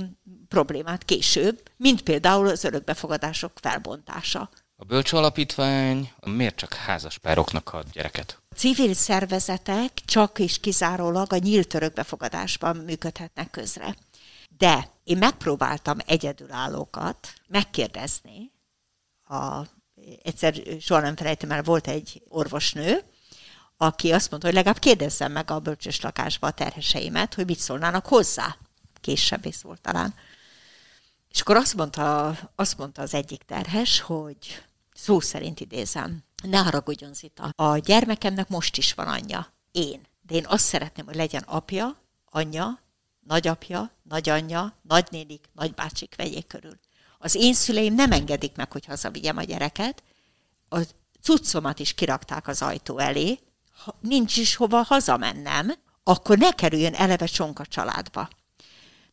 problémát 0.47 1.05
később, 1.05 1.61
mint 1.77 2.01
például 2.01 2.47
az 2.47 2.63
örökbefogadások 2.63 3.51
felbontása. 3.61 4.49
A 4.75 4.85
Bölcső 4.85 5.17
Alapítvány 5.17 6.11
miért 6.25 6.55
csak 6.55 6.73
házaspároknak 6.73 7.73
ad 7.73 7.85
gyereket? 7.91 8.41
Civil 8.55 8.93
szervezetek 8.93 9.93
csak 10.05 10.39
és 10.39 10.59
kizárólag 10.59 11.33
a 11.33 11.37
nyílt 11.37 11.73
örökbefogadásban 11.73 12.75
működhetnek 12.75 13.49
közre. 13.49 13.95
De 14.57 14.89
én 15.03 15.17
megpróbáltam 15.17 15.97
egyedülállókat 16.05 17.33
megkérdezni, 17.47 18.51
a, 19.23 19.61
egyszer 20.23 20.53
soha 20.79 21.01
nem 21.01 21.15
felejtem 21.15 21.51
el, 21.51 21.63
volt 21.63 21.87
egy 21.87 22.21
orvosnő, 22.27 23.03
aki 23.81 24.11
azt 24.11 24.29
mondta, 24.29 24.47
hogy 24.47 24.57
legalább 24.57 24.79
kérdezzem 24.79 25.31
meg 25.31 25.51
a 25.51 25.59
bölcsös 25.59 26.01
lakásba 26.01 26.47
a 26.47 26.51
terheseimet, 26.51 27.33
hogy 27.33 27.45
mit 27.45 27.59
szólnának 27.59 28.05
hozzá. 28.05 28.57
Késsebész 29.01 29.61
volt 29.61 29.81
talán. 29.81 30.13
És 31.29 31.41
akkor 31.41 31.55
azt 31.55 31.75
mondta, 31.75 32.35
azt 32.55 32.77
mondta 32.77 33.01
az 33.01 33.13
egyik 33.13 33.43
terhes, 33.43 33.99
hogy 33.99 34.63
szó 34.93 35.19
szerint 35.19 35.59
idézem, 35.59 36.23
ne 36.43 36.57
haragudjon 36.57 37.13
Zita, 37.13 37.51
a 37.55 37.77
gyermekemnek 37.77 38.49
most 38.49 38.77
is 38.77 38.93
van 38.93 39.07
anyja, 39.07 39.53
én. 39.71 40.01
De 40.21 40.35
én 40.35 40.45
azt 40.47 40.65
szeretném, 40.65 41.05
hogy 41.05 41.15
legyen 41.15 41.43
apja, 41.45 41.97
anyja, 42.25 42.79
nagyapja, 43.19 43.91
nagyanyja, 44.03 44.73
nagynénik, 44.81 45.49
nagybácsik 45.53 46.15
vegyék 46.15 46.47
körül. 46.47 46.79
Az 47.17 47.35
én 47.35 47.53
szüleim 47.53 47.93
nem 47.93 48.11
engedik 48.11 48.55
meg, 48.55 48.71
hogy 48.71 48.85
hazavigyem 48.85 49.37
a 49.37 49.43
gyereket, 49.43 50.03
a 50.69 50.79
cuccomat 51.21 51.79
is 51.79 51.93
kirakták 51.93 52.47
az 52.47 52.61
ajtó 52.61 52.97
elé, 52.97 53.39
ha 53.83 53.95
nincs 53.99 54.37
is 54.37 54.55
hova 54.55 54.81
hazamennem, 54.81 55.73
akkor 56.03 56.37
ne 56.37 56.51
kerüljön 56.51 56.93
eleve 56.93 57.25
csonka 57.25 57.65
családba. 57.65 58.29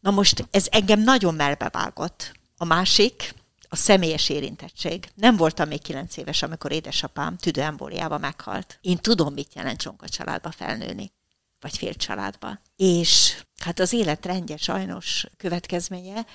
Na 0.00 0.10
most 0.10 0.48
ez 0.50 0.66
engem 0.70 1.00
nagyon 1.00 1.34
melbevágott. 1.34 2.32
A 2.56 2.64
másik, 2.64 3.34
a 3.68 3.76
személyes 3.76 4.28
érintettség. 4.28 5.08
Nem 5.14 5.36
voltam 5.36 5.68
még 5.68 5.82
kilenc 5.82 6.16
éves, 6.16 6.42
amikor 6.42 6.72
édesapám 6.72 7.36
tüdőembóliába 7.36 8.18
meghalt. 8.18 8.78
Én 8.80 8.96
tudom, 8.96 9.32
mit 9.32 9.54
jelent 9.54 9.80
csonka 9.80 10.08
családba 10.08 10.50
felnőni, 10.50 11.12
vagy 11.60 11.76
fél 11.76 11.94
családba. 11.94 12.60
És 12.76 13.42
hát 13.58 13.78
az 13.78 13.92
élet 13.92 14.26
rendje 14.26 14.56
sajnos 14.56 15.26
következménye, 15.36 16.26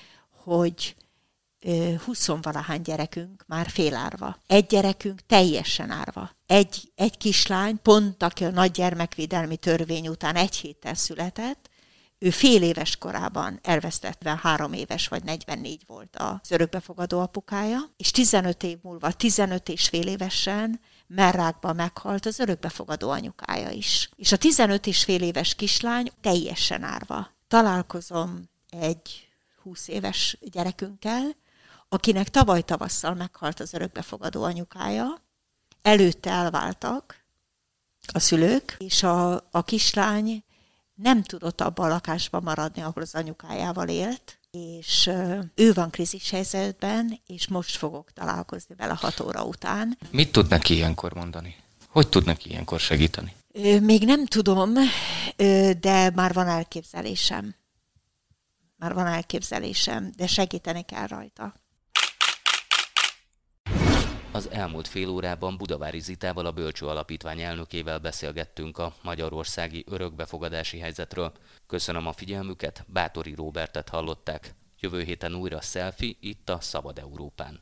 hogy 0.44 0.96
huszonvalahány 2.06 2.82
gyerekünk 2.82 3.44
már 3.48 3.70
félárva. 3.70 4.38
Egy 4.48 4.66
gyerekünk 4.66 5.20
teljesen 5.26 5.90
árva. 5.90 6.32
Egy, 6.46 6.92
egy 6.96 7.18
kislány, 7.18 7.82
pont 7.82 8.24
aki 8.24 8.44
a 8.44 8.50
nagy 8.50 8.72
gyermekvédelmi 8.72 9.58
törvény 9.58 10.08
után 10.08 10.36
egy 10.36 10.56
héttel 10.56 10.94
született, 10.94 11.70
ő 12.24 12.30
fél 12.30 12.64
éves 12.64 12.98
korában 12.98 13.60
elvesztette, 13.64 14.40
három 14.42 14.74
éves 14.74 15.08
vagy 15.08 15.24
44 15.24 15.84
volt 15.88 16.16
az 16.18 16.52
örökbefogadó 16.52 17.20
apukája, 17.20 17.80
és 17.98 18.12
15 18.12 18.64
év 18.64 18.78
múlva, 18.82 19.12
15 19.12 19.70
és 19.70 19.88
fél 19.88 20.08
évesen 20.08 20.80
merrákba 21.08 21.74
meghalt 21.74 22.26
az 22.26 22.40
örökbefogadó 22.40 23.10
anyukája 23.10 23.70
is. 23.70 24.10
És 24.16 24.32
a 24.32 24.38
15 24.38 24.88
és 24.88 25.04
fél 25.04 25.22
éves 25.22 25.56
kislány 25.56 26.12
teljesen 26.22 26.84
árva. 26.84 27.30
Találkozom 27.48 28.50
egy 28.70 29.30
20 29.64 29.88
éves 29.88 30.38
gyerekünkkel, 30.42 31.36
akinek 31.94 32.30
tavaly 32.30 32.62
tavasszal 32.62 33.14
meghalt 33.14 33.60
az 33.60 33.74
örökbefogadó 33.74 34.44
anyukája, 34.44 35.22
előtte 35.82 36.30
elváltak 36.30 37.26
a 38.14 38.20
szülők, 38.20 38.76
és 38.80 39.04
a, 39.04 39.34
a 39.34 39.64
kislány 39.66 40.44
nem 40.96 41.24
tudott 41.24 41.62
abban 41.62 41.86
a 41.86 41.90
lakásban 41.90 42.44
maradni, 42.44 42.82
ahol 42.82 43.04
az 43.04 43.16
anyukájával 43.16 43.88
élt, 43.88 44.40
és 44.52 45.10
ő 45.56 45.74
van 45.74 45.90
krízis 45.90 46.30
helyzetben, 46.30 47.20
és 47.28 47.48
most 47.48 47.78
fogok 47.78 48.12
találkozni 48.12 48.76
vele 48.76 48.94
hat 48.94 49.20
óra 49.20 49.44
után. 49.44 49.98
Mit 50.12 50.32
tud 50.32 50.50
neki 50.50 50.74
ilyenkor 50.74 51.14
mondani? 51.14 51.56
Hogy 51.88 52.10
tud 52.10 52.26
neki 52.26 52.50
ilyenkor 52.50 52.80
segíteni? 52.80 53.36
Még 53.82 54.06
nem 54.06 54.26
tudom, 54.26 54.74
de 55.80 56.12
már 56.16 56.34
van 56.34 56.48
elképzelésem. 56.48 57.56
Már 58.78 58.94
van 58.94 59.08
elképzelésem, 59.08 60.12
de 60.18 60.28
segíteni 60.28 60.82
kell 60.84 61.08
rajta. 61.08 61.61
Az 64.34 64.50
elmúlt 64.50 64.88
fél 64.88 65.10
órában 65.10 65.58
Budavári 65.58 66.00
Zitával 66.00 66.46
a 66.46 66.52
Bölcső 66.52 66.86
Alapítvány 66.86 67.42
elnökével 67.42 68.00
beszélgettünk 68.00 68.78
a 68.78 68.96
magyarországi 69.02 69.86
örökbefogadási 69.88 70.80
helyzetről. 70.80 71.32
Köszönöm 71.68 72.08
a 72.08 72.12
figyelmüket, 72.12 72.86
Bátori 72.88 73.36
Róbertet 73.36 73.90
hallották. 73.90 74.56
Jövő 74.80 75.04
héten 75.04 75.36
újra 75.36 75.62
selfie 75.62 76.14
itt 76.20 76.50
a 76.50 76.60
Szabad 76.62 76.98
Európán. 76.98 77.60